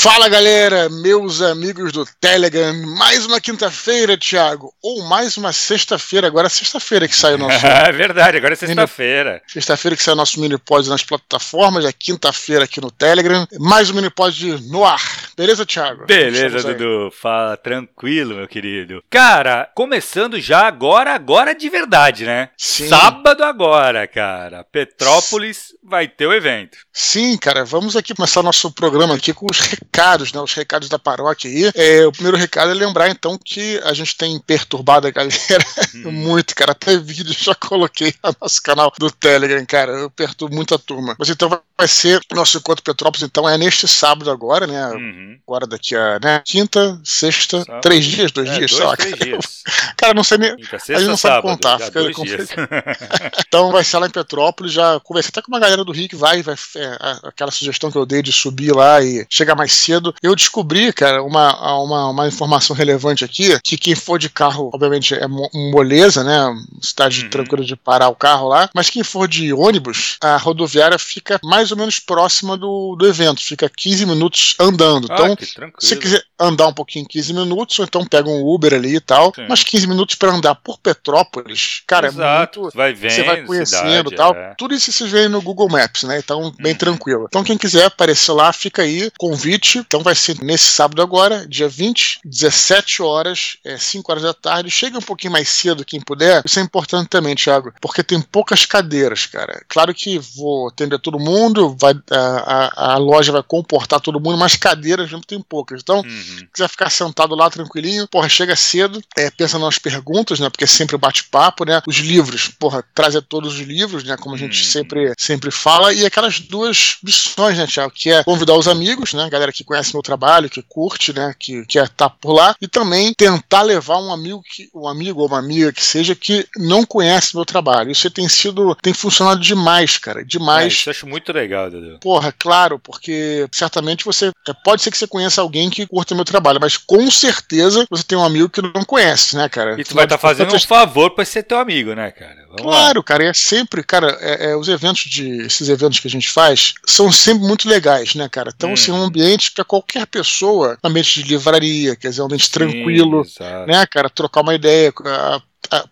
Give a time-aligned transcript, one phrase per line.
[0.00, 6.46] Fala galera, meus amigos do Telegram, mais uma quinta-feira, Thiago, ou mais uma sexta-feira, agora
[6.46, 7.66] é sexta-feira que sai o nosso.
[7.66, 9.42] é verdade, agora é sexta-feira.
[9.48, 13.90] Sexta-feira que sai o nosso mini pod nas plataformas, é quinta-feira aqui no Telegram, mais
[13.90, 15.02] um mini pod no ar.
[15.36, 16.06] Beleza, Thiago?
[16.06, 19.02] Beleza, Dudu, fala tranquilo, meu querido.
[19.10, 22.50] Cara, começando já agora, agora de verdade, né?
[22.56, 22.88] Sim.
[22.88, 24.62] Sábado agora, cara.
[24.62, 26.78] Petrópolis vai ter o evento.
[26.92, 29.58] Sim, cara, vamos aqui começar nosso programa aqui com os
[29.88, 30.40] recados, né?
[30.40, 31.70] Os recados da paróquia aí.
[31.74, 35.32] É, o primeiro recado é lembrar, então, que a gente tem perturbado a galera
[35.94, 36.12] hum.
[36.12, 36.72] muito, cara.
[36.72, 39.92] Até vídeo já coloquei no nosso canal do Telegram, cara.
[39.92, 41.16] Eu perturbo muito a turma.
[41.18, 44.88] Mas então vai ser nosso encontro Petrópolis, então, é neste sábado agora, né?
[44.88, 45.38] Uhum.
[45.46, 46.42] Agora daqui a né?
[46.44, 47.80] quinta, sexta, sábado.
[47.80, 48.96] três dias, dois é, dias, sei lá.
[48.96, 49.16] Cara.
[49.16, 49.62] Dias.
[49.96, 50.56] cara, não sei nem.
[50.56, 51.78] Quinta, sexta, a gente não sábado, sabe contar.
[51.78, 52.00] Fica
[53.46, 54.72] então vai ser lá em Petrópolis.
[54.72, 57.98] Já conversei até com uma galera do Rio que vai, vai é, aquela sugestão que
[57.98, 60.14] eu dei de subir lá e chegar mais cedo.
[60.22, 65.14] Eu descobri, cara, uma, uma, uma informação relevante aqui, que quem for de carro, obviamente,
[65.14, 65.26] é
[65.72, 66.54] moleza, né?
[66.80, 67.30] Cidade uhum.
[67.30, 71.70] tranquila de parar o carro lá, mas quem for de ônibus, a rodoviária fica mais
[71.70, 75.06] ou menos próxima do, do evento, fica 15 minutos andando.
[75.10, 75.36] Ah, então,
[75.78, 79.32] se quiser andar um pouquinho 15 minutos, ou então pega um Uber ali e tal,
[79.34, 79.46] Sim.
[79.48, 82.58] mas 15 minutos para andar por Petrópolis, cara, Exato.
[82.60, 82.76] é muito.
[82.76, 84.34] Vai vendo, você vai conhecendo e tal.
[84.34, 84.54] É.
[84.56, 86.18] Tudo isso você vê no Google Maps, né?
[86.18, 86.78] Então, bem Uhum.
[86.78, 87.24] tranquilo.
[87.28, 89.78] Então, quem quiser aparecer lá, fica aí, convite.
[89.78, 94.70] Então, vai ser nesse sábado agora, dia 20, 17 horas, é, 5 horas da tarde.
[94.70, 96.42] Chega um pouquinho mais cedo, quem puder.
[96.44, 99.62] Isso é importante também, Thiago, porque tem poucas cadeiras, cara.
[99.68, 104.38] Claro que vou atender todo mundo, vai, a, a, a loja vai comportar todo mundo,
[104.38, 105.80] mas cadeiras não tem poucas.
[105.82, 106.27] Então, Uhum.
[106.52, 110.48] Quiser ficar sentado lá tranquilinho, porra, chega cedo, é, pensa nas perguntas, né?
[110.50, 111.80] Porque é sempre bate-papo, né?
[111.86, 114.16] Os livros, porra, trazer todos os livros, né?
[114.16, 114.68] Como a gente Uhum.
[114.70, 117.92] sempre, sempre fala, e aquelas duas missões, né, Thiago?
[117.94, 119.28] Que é convidar os amigos, né?
[119.30, 121.34] Galera que conhece meu trabalho, que curte, né?
[121.38, 125.26] Que quer estar por lá, e também tentar levar um amigo, que, um amigo ou
[125.28, 127.90] uma amiga que seja que não conhece meu trabalho.
[127.90, 130.72] Isso tem sido, tem funcionado demais, cara, É, demais.
[130.72, 131.98] isso eu acho muito legal, Dudu.
[132.00, 134.30] Porra, claro, porque certamente você.
[134.48, 138.02] é, Pode ser que você conheça alguém que curta meu trabalho, mas com certeza você
[138.02, 139.80] tem um amigo que não conhece, né, cara?
[139.80, 142.36] E tu vai estar fazendo um favor pra ser teu amigo, né, cara?
[142.50, 142.78] Vamos lá.
[142.80, 145.28] Claro, cara, e é sempre, cara, é, é, os eventos de.
[145.42, 148.52] Esses eventos que a gente faz são sempre muito legais, né, cara?
[148.54, 148.74] Então, Hum.
[148.74, 152.52] assim, um ambiente para qualquer pessoa, um ambiente de livraria, quer dizer, um ambiente Sim,
[152.52, 153.66] tranquilo, exato.
[153.70, 154.92] né, cara, trocar uma ideia.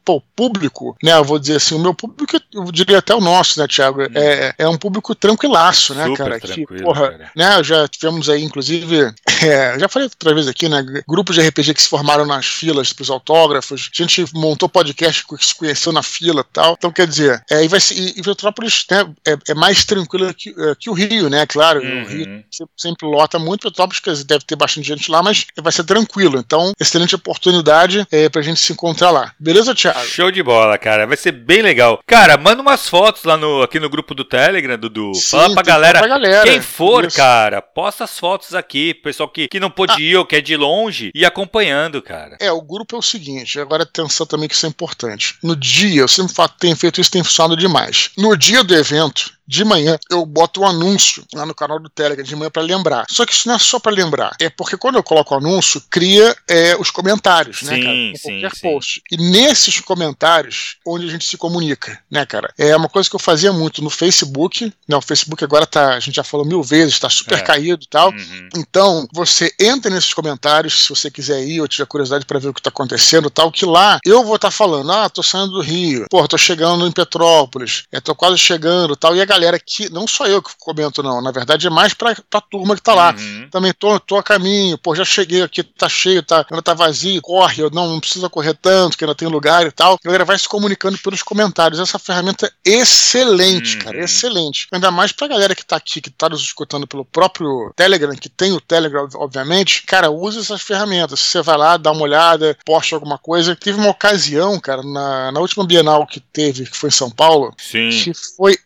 [0.04, 3.60] Pô, público, né, eu vou dizer assim, o meu público, eu diria até o nosso,
[3.60, 6.06] né, Thiago, é, é um público tranquilaço, né.
[6.06, 7.30] Super cara, que, porra, cara.
[7.34, 9.12] né, já tivemos aí, inclusive,
[9.42, 12.92] é, já falei outra vez aqui, né, grupos de RPG que se formaram nas filas
[12.92, 17.06] pros autógrafos, a gente montou podcast que se conheceu na fila e tal, então, quer
[17.06, 20.74] dizer, é, e vai ser, e, e Petrópolis, né, é, é mais tranquilo que, é,
[20.78, 22.02] que o Rio, né, claro, Uhum.
[22.02, 25.84] o Rio sempre, sempre lota muito, Petrópolis deve ter bastante gente lá, mas vai ser
[25.84, 29.32] tranquilo, então, excelente oportunidade é, pra gente se encontrar lá.
[29.38, 30.00] Beleza, Thiago?
[30.06, 31.06] Show de bola, cara.
[31.06, 32.00] Vai ser bem legal.
[32.06, 35.14] Cara, manda umas fotos lá no, aqui no grupo do Telegram, Dudu.
[35.14, 35.98] Sim, Fala pra tem que galera.
[36.00, 36.42] pra galera.
[36.44, 37.16] Quem for, Isso.
[37.16, 38.94] cara, posta as fotos aqui.
[38.94, 42.36] Pessoal que, que não pôde ir ou quer de longe e acompanhando, cara.
[42.40, 45.36] É, o grupo é o seguinte, agora atenção também que isso é importante.
[45.42, 48.10] No dia, eu sempre fa- tenho feito isso, tem funcionado demais.
[48.16, 52.24] No dia do evento, de manhã, eu boto um anúncio lá no canal do Telegram
[52.24, 53.04] de manhã pra lembrar.
[53.08, 55.80] Só que isso não é só pra lembrar, é porque quando eu coloco o anúncio,
[55.88, 57.94] cria é, os comentários, né, Sim, cara?
[57.94, 58.60] Sim, qualquer sim.
[58.62, 59.02] post.
[59.12, 62.52] E nesses comentários, onde a gente se comunica, né, cara?
[62.58, 64.96] É uma coisa que eu fazia muito no Facebook, né?
[64.96, 67.42] O Facebook agora tá, a gente já falou mil vezes, tá super É.
[67.42, 68.10] caído e tal.
[68.10, 68.48] Uhum.
[68.56, 72.54] Então, você entra nesses comentários, se você quiser ir ou tiver curiosidade para ver o
[72.54, 76.06] que tá acontecendo tal, que lá eu vou estar falando, ah, tô saindo do Rio,
[76.10, 79.88] pô, tô chegando em Petrópolis, é, tô quase chegando e tal, e a galera que,
[79.90, 82.94] não só eu que comento não, na verdade é mais pra, pra turma que tá
[82.94, 83.14] lá.
[83.16, 83.48] Uhum.
[83.50, 87.20] Também tô, tô a caminho, pô, já cheguei aqui, tá cheio, tá, ainda tá vazio,
[87.22, 89.94] corre, eu não, não precisa correr tanto, que ainda tem lugar e tal.
[89.94, 91.78] A galera vai se comunicando pelos comentários.
[91.80, 93.82] Essa ferramenta é excelente, Uhum.
[93.84, 94.66] cara, excelente.
[94.72, 98.28] Ainda mais pra galera que tá aqui, que tá nos escutando pelo próprio Telegram, que
[98.28, 101.20] tem o Telegram, obviamente, cara, usa essas ferramentas.
[101.20, 103.54] Você vai lá, dá uma olhada, posta alguma coisa.
[103.56, 107.52] Teve uma ocasião, cara, na, na última Bienal que teve, que foi em São Paulo,
[107.58, 107.90] Sim.
[107.90, 108.56] que foi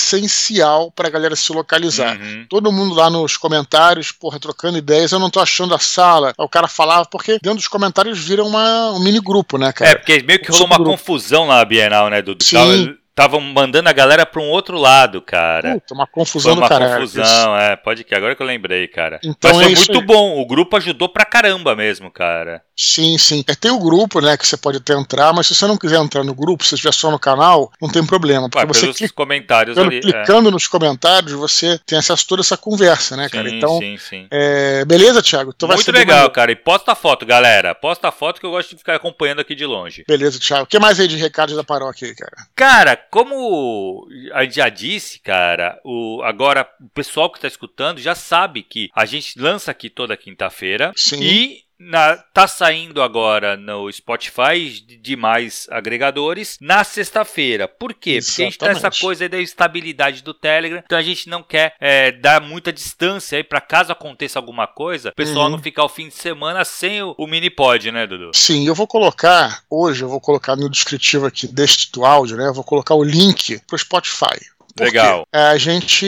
[0.00, 2.16] essencial pra galera se localizar.
[2.18, 2.46] Uhum.
[2.48, 6.32] Todo mundo lá nos comentários, porra, trocando ideias, eu não tô achando a sala.
[6.38, 9.90] O cara falava, porque dentro dos comentários vira uma, um mini grupo, né, cara?
[9.92, 12.44] É, porque meio que rolou uma confusão lá na Bienal, né, Dudu?
[12.44, 12.96] Sim.
[13.16, 15.74] Tava- estavam mandando a galera para um outro lado, cara.
[15.74, 17.00] Puta, uma confusão Foi uma do caralho.
[17.00, 19.18] confusão, é, pode que agora que eu lembrei, cara.
[19.24, 20.06] Então Mas é foi isso muito aí.
[20.06, 22.62] bom, o grupo ajudou pra caramba mesmo, cara.
[22.76, 23.42] Sim, sim.
[23.48, 25.96] É, tem o grupo, né, que você pode até entrar, mas se você não quiser
[25.98, 28.50] entrar no grupo, se você estiver só no canal, não tem problema.
[28.50, 29.98] Porque Ué, você clica, comentários clicando, ali.
[29.98, 30.12] é.
[30.24, 33.48] clicando nos comentários, você tem acesso a toda essa conversa, né, cara?
[33.48, 34.26] Sim, então, sim, sim.
[34.30, 35.52] é, beleza, Thiago?
[35.56, 36.52] Então Muito legal, cara.
[36.52, 37.74] E posta a foto, galera.
[37.74, 40.04] Posta a foto que eu gosto de ficar acompanhando aqui de longe.
[40.06, 40.64] Beleza, Thiago.
[40.64, 42.36] O que mais aí de recados da paróquia aí, cara?
[42.54, 48.14] Cara, como a gente já disse, cara, o, agora o pessoal que tá escutando já
[48.14, 51.20] sabe que a gente lança aqui toda quinta-feira Sim.
[51.20, 57.68] e na, tá saindo agora no Spotify e demais agregadores na sexta-feira.
[57.68, 58.18] Por quê?
[58.24, 59.00] Porque a gente tem essa Exatamente.
[59.00, 63.36] coisa aí da estabilidade do Telegram, então a gente não quer é, dar muita distância
[63.36, 65.52] aí pra caso aconteça alguma coisa, o pessoal Uhum.
[65.52, 68.30] não ficar o fim de semana sem o, o mini pod, né, Dudu?
[68.34, 72.48] Sim, eu vou colocar, hoje eu vou colocar no descritivo aqui deste do áudio, né?
[72.48, 74.38] Eu vou colocar o link pro Spotify.
[74.74, 75.26] Por Legal.
[75.32, 76.06] É, a gente,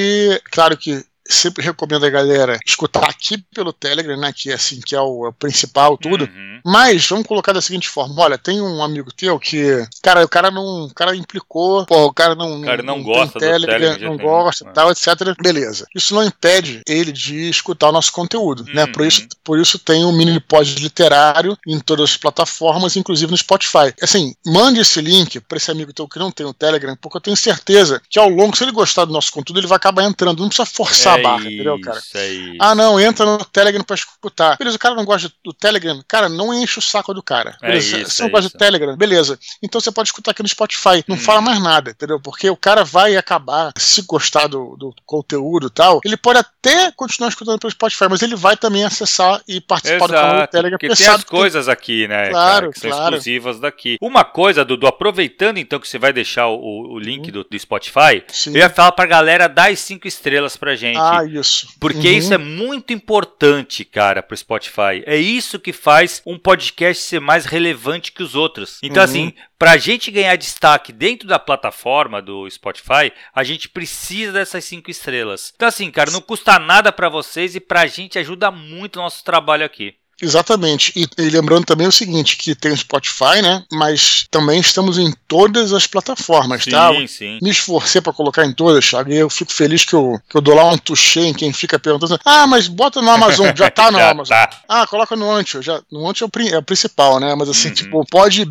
[0.51, 4.33] claro que sempre recomendo a galera escutar aqui pelo Telegram, né?
[4.35, 6.25] Que é assim, que é o, é o principal, tudo.
[6.25, 6.61] Uhum.
[6.65, 10.51] Mas vamos colocar da seguinte forma: olha, tem um amigo teu que, cara, o cara
[10.51, 13.97] não, o cara implicou, pô, o cara não, O cara não tem gosta do Telegram
[13.97, 14.73] de não gosta, É.
[14.73, 15.09] tal, etc.
[15.41, 15.87] Beleza.
[15.95, 18.87] Isso não impede ele de escutar o nosso conteúdo, né?
[18.87, 19.09] Por Uhum.
[19.09, 23.93] isso, por isso tem o mini pod literário em todas as plataformas, inclusive no Spotify.
[24.03, 27.21] Assim, mande esse link para esse amigo teu que não tem o Telegram, porque eu
[27.21, 30.41] tenho certeza que ao longo, se ele gostar do nosso conteúdo, ele vai acabar entrando.
[30.41, 31.99] Não precisa forçar barra, entendeu, cara?
[31.99, 32.57] Isso, é isso.
[32.61, 34.57] Ah, não, entra no Telegram pra escutar.
[34.59, 36.03] Beleza, o cara não gosta do Telegram.
[36.09, 37.57] Cara, não enche o saco do cara.
[37.63, 38.57] É Beleza, isso, você não é gosta isso.
[38.57, 39.39] do Telegram, beleza.
[39.63, 41.05] Então você pode escutar aqui no Spotify.
[41.07, 41.21] Não Hum.
[41.21, 42.21] fala mais nada, entendeu?
[42.21, 46.91] Porque o cara vai acabar, se gostar do, do conteúdo e tal, ele pode até
[46.93, 50.53] continuar escutando pelo Spotify, mas ele vai também acessar e participar do canal do Exato,
[50.53, 50.79] Telegram.
[50.79, 53.05] porque tem as que coisas aqui, né, Claro, cara, que são claro.
[53.17, 53.97] exclusivas daqui.
[54.01, 58.23] Uma coisa, Dudu, aproveitando então que você vai deixar o, o link do, do Spotify,
[58.29, 58.51] Sim.
[58.51, 60.99] eu ia falar pra galera dar as cinco estrelas pra gente.
[60.99, 61.69] Ah, isso.
[61.81, 62.17] Porque Uhum.
[62.19, 65.03] isso é muito importante, cara, pro Spotify.
[65.07, 68.79] É isso que faz um podcast ser mais relevante que os outros.
[68.83, 69.09] Então, Uhum.
[69.09, 74.91] assim, pra gente ganhar destaque dentro da plataforma do Spotify, a gente precisa dessas cinco
[74.91, 75.53] estrelas.
[75.55, 79.23] Então, assim, cara, não custa nada pra vocês e pra gente ajuda muito o nosso
[79.25, 79.95] trabalho aqui.
[80.21, 80.93] Exatamente.
[80.97, 83.65] E, e lembrando também o seguinte, que tem o Spotify, né?
[83.73, 86.93] Mas também estamos em todas as plataformas, tá?
[86.93, 87.39] Sim, sim.
[87.41, 90.41] me esforcei pra colocar em todas, Thiago, e eu fico feliz que eu, que eu
[90.41, 93.91] dou lá um touché em quem fica perguntando, ah, mas bota no Amazon, já tá
[93.93, 94.37] no Já Amazon.
[94.37, 94.51] tá.
[94.69, 97.75] Ah, coloca no Ancho, já, no Ancho é é o principal, né, mas assim, Uhum.
[97.75, 98.47] tipo, pode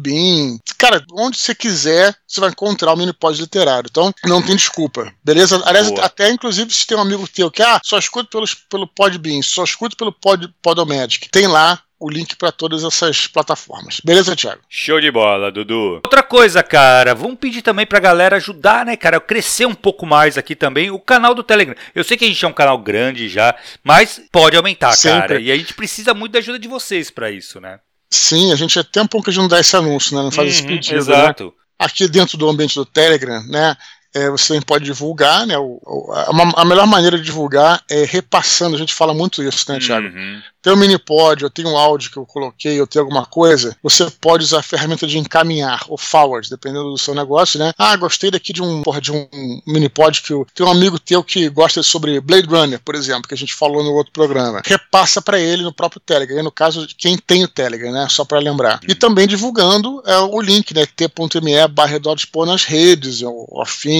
[0.77, 5.11] cara, onde você quiser, você vai encontrar o mini pod literário, então não tem desculpa,
[5.23, 5.61] beleza?
[5.65, 6.05] Aliás, Boa.
[6.05, 9.63] até inclusive se tem um amigo teu que, ah, só escuta pelos, pelo Podbean, só
[9.63, 11.56] escuta pelo pod, Podomatic, tem lá
[12.00, 14.62] o link pra todas essas plataformas, beleza, Thiago?
[14.69, 15.95] Show de bola, Dudu.
[16.06, 20.06] Outra coisa, cara, vamos pedir também pra galera ajudar, né, cara, a crescer um pouco
[20.06, 21.75] mais aqui também o canal do Telegram.
[21.95, 25.27] Eu sei que a gente é um canal grande já, mas pode aumentar, Sempre.
[25.27, 25.39] cara.
[25.42, 27.80] E a gente precisa muito da ajuda de vocês pra isso, né?
[28.12, 30.50] Sim, a gente é tempo que a gente não dá esse anúncio, né, não faz
[30.54, 31.00] esse Uhum, pedido, né?
[31.00, 31.54] Exato.
[31.80, 33.75] aqui dentro do ambiente do Telegram, né?
[34.13, 35.57] É, você também pode divulgar, né?
[35.86, 38.75] o- a, a melhor maneira de divulgar é repassando.
[38.75, 40.07] A gente fala muito isso, né, Thiago?
[40.07, 40.42] Uhum.
[40.62, 44.09] Tem um minipod, eu tenho um áudio que eu coloquei, eu tenho alguma coisa, você
[44.19, 47.71] pode usar a ferramenta de encaminhar, ou forward, dependendo do seu negócio, né?
[47.77, 49.27] Ah, gostei daqui de um, de um
[49.65, 53.33] minipod que eu, tem um amigo teu que gosta sobre Blade Runner, por exemplo, que
[53.33, 54.62] a gente falou no outro programa.
[54.65, 58.07] Repassa para ele no próprio Telegram, no caso de quem tem o Telegram, né?
[58.09, 58.80] Só para lembrar.
[58.88, 60.86] E também divulgando é, o link, né?
[60.86, 61.98] t.me barra
[62.45, 63.48] nas redes, ou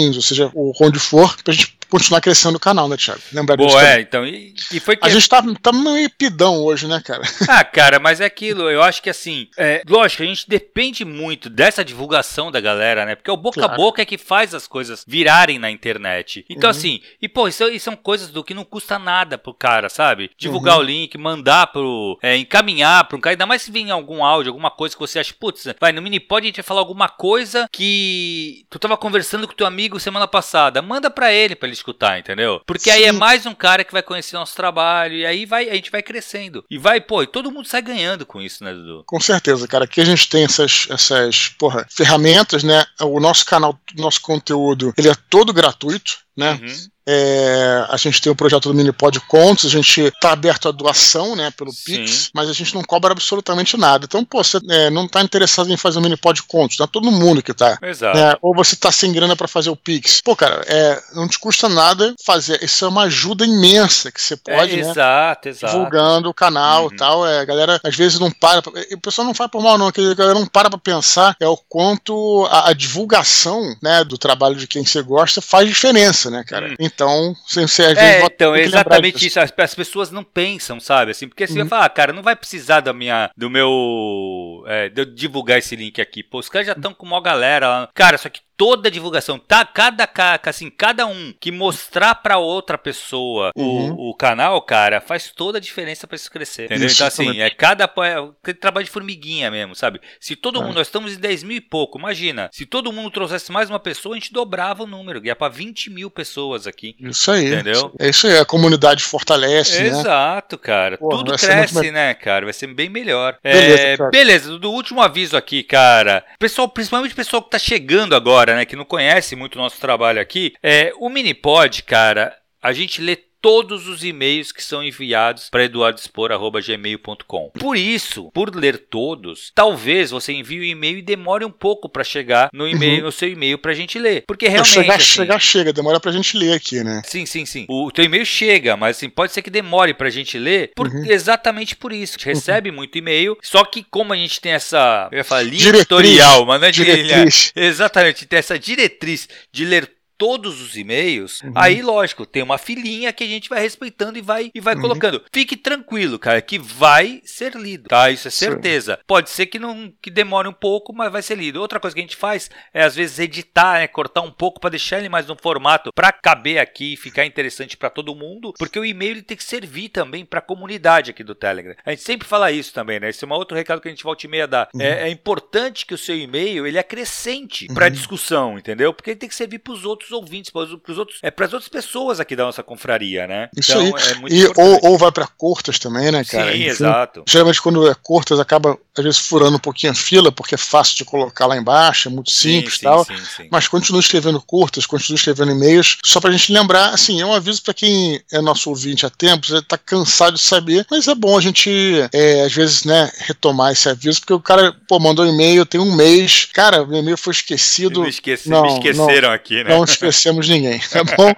[0.06, 3.22] ou seja, o onde for, pra gente continuar crescendo o canal, né, Thiago?
[3.32, 6.58] Lembrar disso Boa, é, então, e, e foi que A gente tá, tá meio pidão
[6.64, 7.22] hoje, né, cara?
[7.50, 11.50] Ah, cara, mas é aquilo, eu acho que assim, é, lógico, a gente depende muito
[11.50, 13.16] dessa divulgação da galera, né?
[13.16, 13.82] Porque o boca a Claro.
[13.82, 16.46] boca é que faz as coisas virarem na internet.
[16.50, 16.76] Então, Uhum.
[16.78, 20.30] assim, e pô, isso, isso são coisas do que não custa nada pro cara, sabe?
[20.38, 20.82] Divulgar Uhum.
[20.82, 22.18] o link, mandar pro.
[22.22, 25.20] é, encaminhar pro um cara, ainda mais se vir algum áudio, alguma coisa que você
[25.20, 29.48] acha, putz, vai, no Minipod a gente vai falar alguma coisa que tu tava conversando
[29.48, 30.82] com teu amigo semana passada.
[30.82, 32.62] Manda pra ele pra ele escutar, entendeu?
[32.66, 33.18] Porque aí é Sim.
[33.18, 36.64] mais um cara que vai conhecer nosso trabalho e aí vai, a gente vai crescendo.
[36.70, 39.04] E vai, pô, e todo mundo sai ganhando com isso, né, Dudu?
[39.06, 39.86] Com certeza, cara.
[39.86, 42.86] Aqui a gente tem essas, essas porra, ferramentas, né?
[43.02, 46.27] O nosso canal, o nosso conteúdo, ele é todo gratuito.
[46.38, 46.60] Né?
[46.62, 46.88] Uhum.
[47.10, 51.38] É, a gente tem o projeto do Minipod Contos, a gente está aberto à doação,
[51.38, 52.04] né, pelo Sim.
[52.04, 54.04] Pix, mas a gente não cobra absolutamente nada.
[54.04, 57.10] Então, pô, você é, não está interessado em fazer um Minipod Contos, não é todo
[57.10, 57.78] mundo que está.
[57.82, 58.18] Exato.
[58.18, 60.20] É, ou você está sem grana para fazer o Pix.
[60.20, 62.62] Pô, cara, é, não te custa nada fazer.
[62.62, 64.92] Isso é uma ajuda imensa que você pode, é, né?
[64.92, 65.74] Exato, exato.
[65.74, 66.96] Divulgando o canal uhum.
[66.98, 67.26] tal.
[67.26, 68.62] É, a galera às vezes não para.
[68.92, 69.88] O pessoal não faz por mal, não.
[69.88, 74.56] A galera não para para pensar é o quanto a, a, divulgação, né, do trabalho
[74.56, 76.68] de quem você gosta faz diferença, né, cara?
[76.68, 76.76] Uhum.
[76.80, 79.40] Então, você é, então, é exatamente isso.
[79.40, 81.12] As, as, pessoas não pensam, sabe?
[81.12, 81.60] Assim, porque você uhum.
[81.60, 84.64] vai falar, ah, cara, não vai precisar da minha, do meu.
[84.68, 86.24] É, de eu divulgar esse link aqui.
[86.24, 87.90] Pô, os caras já estão com uma galera lá.
[87.94, 89.64] Cara, só que toda a divulgação, tá?
[89.64, 90.10] Cada
[90.44, 93.94] assim, cada um que mostrar para outra pessoa uhum.
[93.94, 96.66] o, o, canal, cara, faz toda a diferença para isso crescer.
[96.66, 96.88] Entendeu?
[96.88, 100.02] Isso, então, assim, é cada é, trabalho de formiguinha mesmo, sabe?
[100.20, 100.64] Se todo é.
[100.64, 103.80] mundo, nós estamos em 10 mil e pouco, imagina, se todo mundo trouxesse mais uma
[103.80, 106.96] pessoa, a gente dobrava o número, ia para 20 mil pessoas aqui.
[107.00, 107.54] Isso aí.
[107.54, 107.94] Entendeu?
[108.00, 109.80] É isso aí, a comunidade fortalece.
[109.80, 109.88] Né?
[109.88, 110.98] Exato, cara.
[110.98, 112.46] Porra, Tudo cresce, né, cara?
[112.46, 113.38] Vai ser bem melhor.
[113.44, 116.26] Beleza, é, beleza, do último aviso aqui, cara.
[116.40, 119.80] Pessoal, principalmente o pessoal que tá chegando agora, né, que não conhece muito o nosso
[119.80, 125.50] trabalho aqui, é o Minipod, cara, a gente lê todos os e-mails que são enviados
[125.50, 127.52] para eduardespor@gmail.com.
[127.58, 131.88] Por isso, por ler todos, talvez você envie o um e-mail e demore um pouco
[131.88, 133.06] para chegar no e-mail, uhum.
[133.06, 136.12] no seu e-mail para a gente ler, porque realmente chegar, assim, chegar chega, demora para
[136.12, 137.02] a gente ler aqui, né?
[137.06, 137.66] Sim, sim, sim.
[137.70, 140.88] O teu e-mail chega, mas assim, pode ser que demore para a gente ler, por,
[140.88, 141.06] uhum.
[141.06, 142.18] exatamente por isso.
[142.18, 142.76] A gente recebe uhum.
[142.76, 146.46] muito e-mail, só que como a gente tem essa, eu ia falar, linha diretriz, editorial,
[146.46, 147.54] mas não é diretriz.
[147.56, 151.54] exatamente, tem essa diretriz de ler todos os e-mails, uhum.
[151.56, 154.82] aí lógico, tem uma filinha que a gente vai respeitando e vai e vai uhum.
[154.82, 155.24] colocando.
[155.32, 158.10] Fique tranquilo, cara, que vai ser lido, tá?
[158.10, 158.96] Isso é certeza.
[158.96, 159.04] Sim.
[159.06, 161.62] Pode ser que não que demore um pouco, mas vai ser lido.
[161.62, 164.72] Outra coisa que a gente faz é às vezes editar, né, cortar um pouco para
[164.72, 168.80] deixar ele mais no formato para caber aqui e ficar interessante para todo mundo, porque
[168.80, 171.76] o e-mail ele tem que servir também para a comunidade aqui do Telegram.
[171.86, 173.10] A gente sempre fala isso também, né?
[173.10, 174.70] Esse é um outro recado que a gente volta e meia dar.
[174.74, 174.82] Uhum.
[174.82, 177.94] É, é, importante que o seu e-mail ele acrescente para a uhum.
[177.94, 178.94] discussão, entendeu?
[178.94, 181.46] Porque ele tem que servir para os outros outros ouvintes, para os outros, é para
[181.46, 183.50] as outras pessoas aqui da nossa confraria, né?
[183.56, 184.12] Isso então, aí.
[184.12, 186.52] É muito e, ou, ou vai para curtas também, né, cara?
[186.52, 187.24] Sim, Enfim, exato.
[187.28, 190.98] Geralmente quando é curtas acaba às vezes furando um pouquinho a fila, porque é fácil
[190.98, 193.06] de colocar lá embaixo, é muito simples e tal.
[193.06, 197.26] Sim, sim, mas continue escrevendo curtas, continue escrevendo e-mails, só pra gente lembrar, assim, é
[197.26, 201.08] um aviso para quem é nosso ouvinte há tempos, ele tá cansado de saber, mas
[201.08, 201.70] é bom a gente,
[202.12, 205.80] é, às vezes, né, retomar esse aviso, porque o cara, pô, mandou um e-mail, tem
[205.80, 208.02] um mês, cara, o e-mail foi esquecido.
[208.02, 209.70] Me, esqueci, não, me esqueceram não, aqui, né?
[209.70, 211.34] Não esquecemos ninguém, tá bom?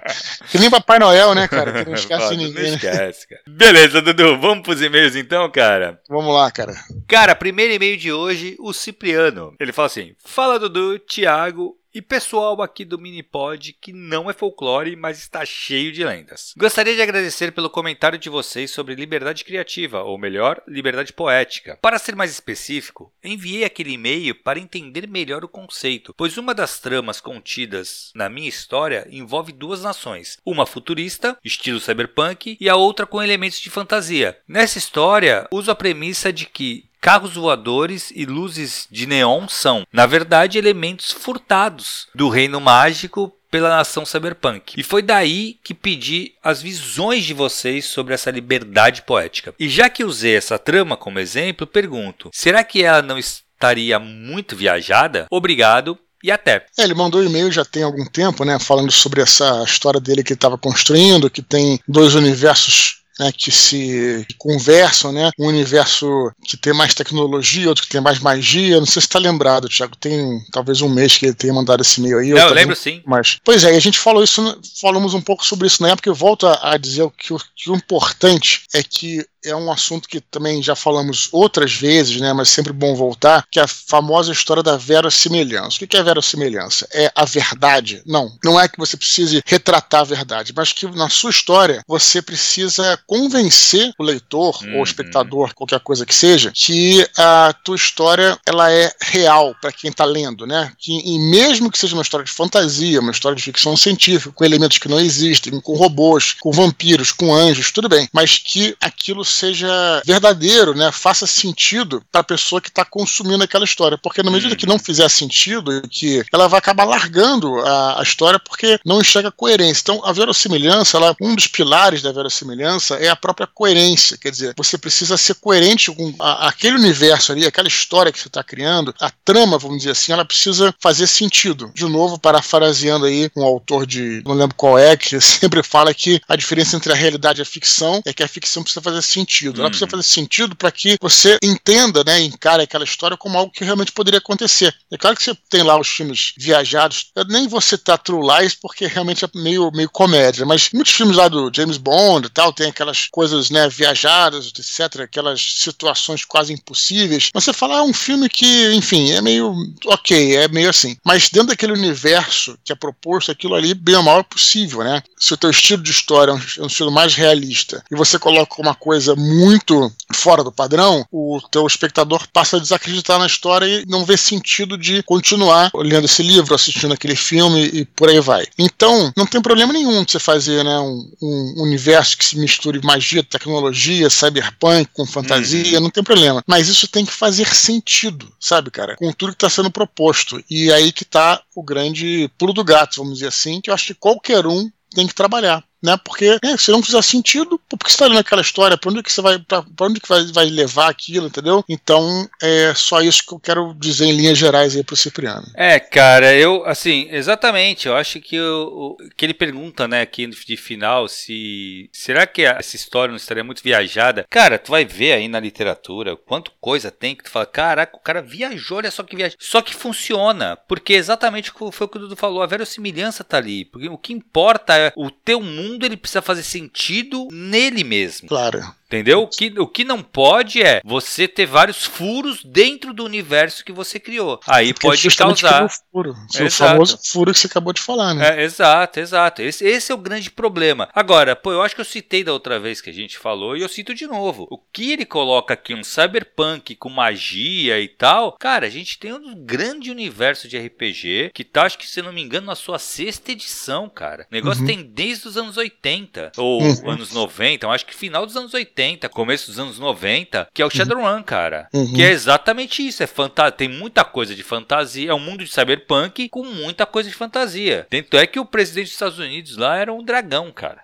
[0.50, 1.84] que nem Papai Noel, né, cara?
[1.84, 2.68] Que não esquece ninguém.
[2.68, 3.42] Não esquece, cara.
[3.48, 6.00] Beleza, Dudu, vamos pros e-mails então, cara?
[6.08, 6.74] Vamos lá, cara.
[7.08, 9.54] Cara, primeiro e-mail de hoje, o Cipriano.
[9.58, 14.94] Ele fala assim: Fala Dudu, Thiago e pessoal aqui do Minipod que não é folclore,
[14.96, 16.54] mas está cheio de lendas.
[16.56, 21.78] Gostaria de agradecer pelo comentário de vocês sobre liberdade criativa, ou melhor, liberdade poética.
[21.80, 26.78] Para ser mais específico, enviei aquele e-mail para entender melhor o conceito, pois uma das
[26.78, 33.06] tramas contidas na minha história envolve duas nações, uma futurista, estilo cyberpunk, e a outra
[33.06, 34.38] com elementos de fantasia.
[34.46, 40.04] Nessa história, uso a premissa de que Carros voadores e luzes de neon são, na
[40.06, 44.78] verdade, elementos furtados do reino mágico pela nação cyberpunk.
[44.78, 49.54] E foi daí que pedi as visões de vocês sobre essa liberdade poética.
[49.58, 54.54] E já que usei essa trama como exemplo, pergunto: será que ela não estaria muito
[54.54, 55.26] viajada?
[55.30, 56.66] Obrigado e até.
[56.78, 60.32] É, ele mandou e-mail já tem algum tempo, né, falando sobre essa história dele que
[60.32, 65.30] ele estava construindo, que tem dois universos né, que se conversam, né?
[65.38, 68.78] Um universo que tem mais tecnologia, outro que tem mais magia.
[68.78, 69.94] Não sei se está lembrado, Thiago.
[69.96, 72.30] Tem talvez um mês que ele tenha mandado esse e-mail aí.
[72.30, 73.02] Não, eu lembro sim.
[73.04, 76.08] Mas, pois é, a gente falou isso, falamos um pouco sobre isso na época.
[76.08, 80.08] Eu volto a, a dizer que o, que o importante é que é um assunto
[80.08, 84.32] que também já falamos outras vezes, né, mas sempre bom voltar, que é a famosa
[84.32, 85.84] história da verossimilhança.
[85.84, 86.88] O que é verossimilhança?
[86.92, 88.02] É a verdade?
[88.06, 88.32] Não.
[88.44, 92.98] Não é que você precise retratar a verdade, mas que na sua história você precisa
[93.06, 94.74] convencer o leitor uhum.
[94.74, 99.72] ou o espectador, qualquer coisa que seja, que a tua história ela é real para
[99.72, 100.72] quem está lendo, né?
[100.78, 104.44] Que, e mesmo que seja uma história de fantasia, uma história de ficção científica, com
[104.44, 109.24] elementos que não existem, com robôs, com vampiros, com anjos, tudo bem, mas que aquilo
[109.30, 110.90] seja verdadeiro, né?
[110.92, 113.98] Faça sentido para a pessoa que está consumindo aquela história.
[113.98, 118.38] Porque na medida que não fizer sentido, que ela vai acabar largando a, a história
[118.38, 119.82] porque não enxerga coerência.
[119.82, 124.16] Então, a verossimilhança, ela, um dos pilares da verossimilhança é a própria coerência.
[124.16, 128.28] Quer dizer, você precisa ser coerente com a, aquele universo ali, aquela história que você
[128.28, 131.70] está criando, a trama, vamos dizer assim, ela precisa fazer sentido.
[131.74, 136.20] De novo, parafraseando aí um autor de, não lembro qual é, que sempre fala que
[136.28, 139.19] a diferença entre a realidade e a ficção é que a ficção precisa fazer sentido.
[139.60, 139.90] Ela precisa uhum.
[139.90, 144.18] fazer sentido para que você entenda, né, encare aquela história como algo que realmente poderia
[144.18, 144.74] acontecer.
[144.90, 148.54] É claro que você tem lá os filmes viajados, eu nem você tá True Lies
[148.54, 152.52] porque realmente é meio, meio comédia, mas muitos filmes lá do James Bond e tal,
[152.52, 157.30] tem aquelas coisas, né, viajadas, etc, aquelas situações quase impossíveis.
[157.34, 159.54] Você fala, ah, um filme que, enfim, é meio
[159.86, 160.96] ok, é meio assim.
[161.04, 165.02] Mas dentro daquele universo que é proposto, aquilo ali, bem ou mal, é possível, né?
[165.18, 168.18] Se o teu estilo de história é um, é um estilo mais realista e você
[168.18, 173.66] coloca uma coisa muito fora do padrão, o teu espectador passa a desacreditar na história
[173.66, 178.20] e não vê sentido de continuar lendo esse livro, assistindo aquele filme e por aí
[178.20, 178.46] vai.
[178.58, 182.80] Então, não tem problema nenhum de você fazer né, um, um universo que se misture
[182.82, 185.84] magia, tecnologia, cyberpunk com fantasia, uhum.
[185.84, 186.42] não tem problema.
[186.46, 188.96] Mas isso tem que fazer sentido, sabe, cara?
[188.96, 190.42] Com tudo que está sendo proposto.
[190.50, 193.86] E aí que está o grande pulo do gato, vamos dizer assim, que eu acho
[193.86, 195.96] que qualquer um tem que trabalhar né?
[196.04, 198.76] Porque se não fizer sentido, por que você está lendo aquela história?
[198.76, 201.64] Para onde que você vai, para onde que vai, vai levar aquilo, entendeu?
[201.68, 205.46] Então é só isso que eu quero dizer em linhas gerais aí pro Cipriano.
[205.54, 210.56] É, cara, eu assim, exatamente, eu acho que o que ele pergunta, né, aqui de
[210.56, 214.26] final, se será que essa história não estaria muito viajada?
[214.28, 218.00] Cara, tu vai ver aí na literatura quanto coisa tem que tu fala, caraca, o
[218.00, 219.36] cara viajou, olha só que viagem.
[219.40, 223.64] Só que funciona, porque exatamente foi o que o Dudu falou, a verossimilhança tá ali,
[223.64, 228.28] porque o que importa é o teu mundo mundo ele precisa fazer sentido nele mesmo.
[228.28, 228.74] Claro.
[228.90, 229.22] Entendeu?
[229.22, 233.70] O que, o que não pode é você ter vários furos dentro do universo que
[233.70, 234.40] você criou.
[234.48, 235.64] Aí Porque pode causar.
[235.64, 236.10] O, furo.
[236.12, 238.40] o famoso furo que você acabou de falar, né?
[238.40, 239.42] É, exato, exato.
[239.42, 240.88] Esse, esse é o grande problema.
[240.92, 243.62] Agora, pô, eu acho que eu citei da outra vez que a gente falou e
[243.62, 244.48] eu cito de novo.
[244.50, 249.12] O que ele coloca aqui, um cyberpunk com magia e tal, cara, a gente tem
[249.12, 252.80] um grande universo de RPG que tá, acho que se não me engano, na sua
[252.80, 254.26] sexta edição, cara.
[254.28, 254.66] O negócio uhum.
[254.66, 256.90] tem desde os anos 80 ou uhum.
[256.90, 258.79] anos 90, eu acho que final dos anos 80.
[258.80, 260.70] 80, começo dos anos 90, que é o uhum.
[260.74, 261.68] Shadowrun, cara.
[261.72, 261.92] Uhum.
[261.92, 263.02] Que é exatamente isso.
[263.02, 265.10] É fanta tem muita coisa de fantasia.
[265.10, 267.86] É um mundo de cyberpunk com muita coisa de fantasia.
[267.90, 270.80] Tanto é que o presidente dos Estados Unidos lá era um dragão, cara.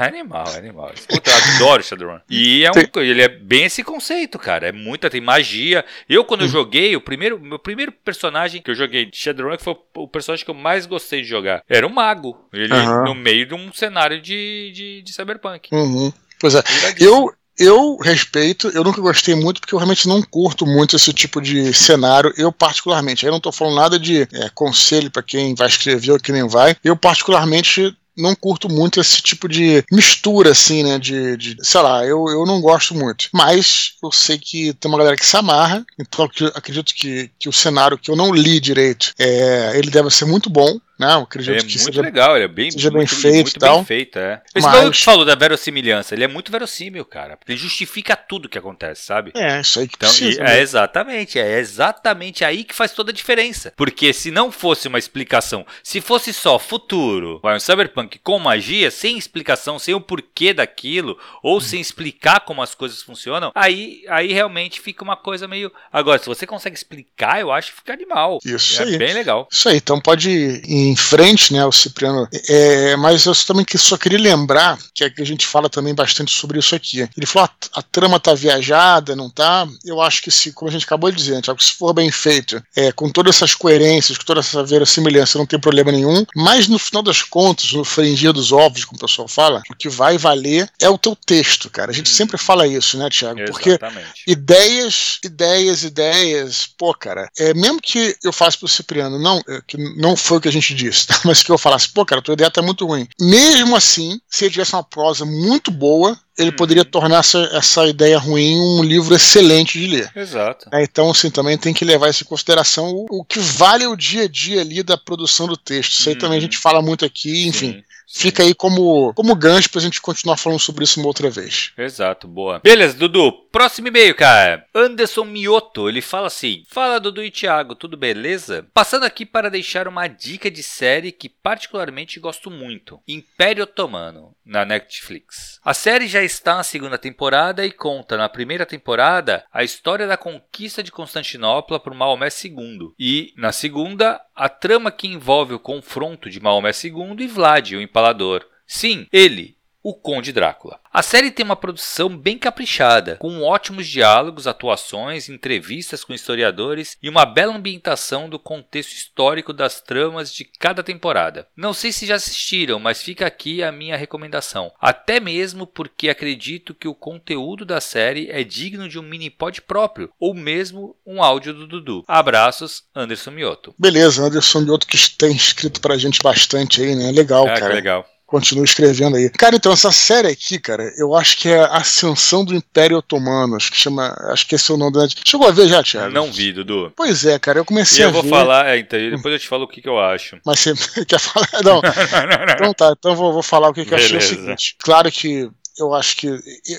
[0.00, 0.92] É animal, é animal.
[1.10, 2.20] Eu adoro Shadowrun.
[2.28, 4.68] E é um, ele é bem esse conceito, cara.
[4.68, 5.84] É muita, tem magia.
[6.08, 6.52] Eu, quando eu uhum.
[6.52, 10.44] joguei, o primeiro, meu primeiro personagem que eu joguei de Shadowrun, que foi o personagem
[10.44, 12.36] que eu mais gostei de jogar, era um mago.
[12.52, 13.04] Ele uhum.
[13.04, 15.68] no meio de um cenário de, de, de cyberpunk.
[15.72, 16.12] Uhum.
[16.44, 16.62] Pois é.
[16.98, 21.40] Eu, eu respeito, eu nunca gostei muito porque eu realmente não curto muito esse tipo
[21.40, 23.24] de cenário, eu particularmente.
[23.24, 26.34] Aí eu não estou falando nada de é, conselho para quem vai escrever ou quem
[26.34, 26.76] nem vai.
[26.84, 30.98] Eu particularmente não curto muito esse tipo de mistura, assim, né?
[30.98, 33.28] De, de, sei lá, eu, eu não gosto muito.
[33.32, 37.52] Mas eu sei que tem uma galera que se amarra, então acredito que, que o
[37.52, 40.78] cenário que eu não li direito, é, ele deve ser muito bom.
[40.98, 43.60] Não, acredito é que muito seja, legal, ele é bem, seja muito, bem feito muito
[43.60, 43.76] tal.
[43.78, 44.42] Bem feito, é.
[44.54, 44.64] Mas...
[44.64, 47.38] Esse que falou da verossimilhança, ele é muito verossímil, cara.
[47.46, 49.32] Ele justifica tudo que acontece, sabe?
[49.34, 50.42] É, isso aí que então, precisa.
[50.42, 53.72] E, é exatamente, é exatamente aí que faz toda a diferença.
[53.76, 59.18] Porque se não fosse uma explicação, se fosse só futuro, um cyberpunk com magia, sem
[59.18, 61.60] explicação, sem o porquê daquilo, ou hum.
[61.60, 65.72] sem explicar como as coisas funcionam, aí, aí realmente fica uma coisa meio.
[65.92, 68.38] Agora, se você consegue explicar, eu acho que fica animal.
[68.44, 68.98] Isso é aí.
[68.98, 69.48] bem legal.
[69.50, 72.28] Isso aí, então pode ir em frente, né, o Cipriano.
[72.48, 75.94] É, mas eu também que só queria lembrar que, é que a gente fala também
[75.94, 77.08] bastante sobre isso aqui.
[77.16, 79.66] Ele falou: a, ah, a trama tá viajada, não tá?
[79.84, 82.92] Eu acho que se, como a gente acabou de dizer, se for bem feito, é,
[82.92, 86.24] com todas essas coerências, com toda essa verossimilhança, não tem problema nenhum.
[86.34, 89.88] Mas no final das contas, no fringir dos ovos, como o pessoal fala, o que
[89.88, 91.90] vai valer é o teu texto, cara.
[91.90, 92.14] A gente hum.
[92.14, 93.44] sempre fala isso, né, Tiago?
[93.46, 93.78] Porque
[94.26, 99.76] ideias, ideias, ideias, pô, cara, é, mesmo que eu faça pro Cipriano, não, é, que
[99.96, 101.20] não foi o que a gente disse, tá?
[101.24, 103.06] mas que eu falasse, pô, cara, tua ideia tá muito ruim.
[103.20, 106.56] Mesmo assim, se ele tivesse uma prosa muito boa, ele uhum.
[106.56, 110.12] poderia tornar essa, essa ideia ruim um livro excelente de ler.
[110.14, 110.68] Exato.
[110.72, 113.96] É, então, assim, também tem que levar isso em consideração o, o, que vale o
[113.96, 115.92] dia a dia ali da produção do texto.
[115.92, 116.42] Isso aí também a uhum.
[116.42, 117.72] gente fala muito aqui, enfim.
[117.72, 121.72] Sim fica aí como, como gancho pra gente continuar falando sobre isso uma outra vez.
[121.76, 122.60] Exato, boa.
[122.62, 123.32] Beleza, Dudu.
[123.50, 124.66] Próximo e-mail, cara.
[124.74, 128.66] Anderson Mioto, ele fala assim: Fala, Dudu e Thiago, tudo beleza?
[128.74, 134.64] Passando aqui para deixar uma dica de série que particularmente gosto muito: Império Otomano, na
[134.64, 135.58] Netflix.
[135.64, 140.16] A série já está na segunda temporada e conta, na primeira temporada, a história da
[140.16, 142.92] conquista de Constantinopla por Maomé II.
[142.98, 147.80] E, na segunda, a trama que envolve o confronto de Maomé II e Vlad, o
[147.80, 148.44] Empalador.
[148.66, 149.53] Sim, ele,
[149.84, 150.80] o Conde Drácula.
[150.90, 157.08] A série tem uma produção bem caprichada, com ótimos diálogos, atuações, entrevistas com historiadores e
[157.08, 161.46] uma bela ambientação do contexto histórico das tramas de cada temporada.
[161.54, 164.72] Não sei se já assistiram, mas fica aqui a minha recomendação.
[164.80, 169.60] Até mesmo porque acredito que o conteúdo da série é digno de um mini pod
[169.60, 172.04] próprio, ou mesmo um áudio do Dudu.
[172.08, 173.74] Abraços, Anderson Mioto.
[173.78, 177.12] Beleza, Anderson Mioto que tem escrito pra gente bastante aí, né?
[177.12, 177.74] Legal, Ah, que cara.
[177.74, 178.06] legal.
[178.26, 179.28] Continua escrevendo aí.
[179.30, 183.54] Cara, então, essa série aqui, cara, eu acho que é a Ascensão do Império Otomano.
[183.56, 184.14] Acho que chama.
[184.30, 185.06] Acho que esse é o nome da.
[185.24, 186.12] Chegou a ver já, Thiago?
[186.12, 186.92] Não vi, Dudu.
[186.96, 188.30] Pois é, cara, eu E comecei a eu vou ver.
[188.30, 190.38] falar, é, então, depois eu te falo o que, que eu acho.
[190.44, 191.48] Mas você quer falar?
[191.62, 191.80] Não.
[192.54, 194.76] Então tá, então eu vou, vou falar o que, que eu achei o seguinte.
[194.80, 196.28] Claro que eu acho que,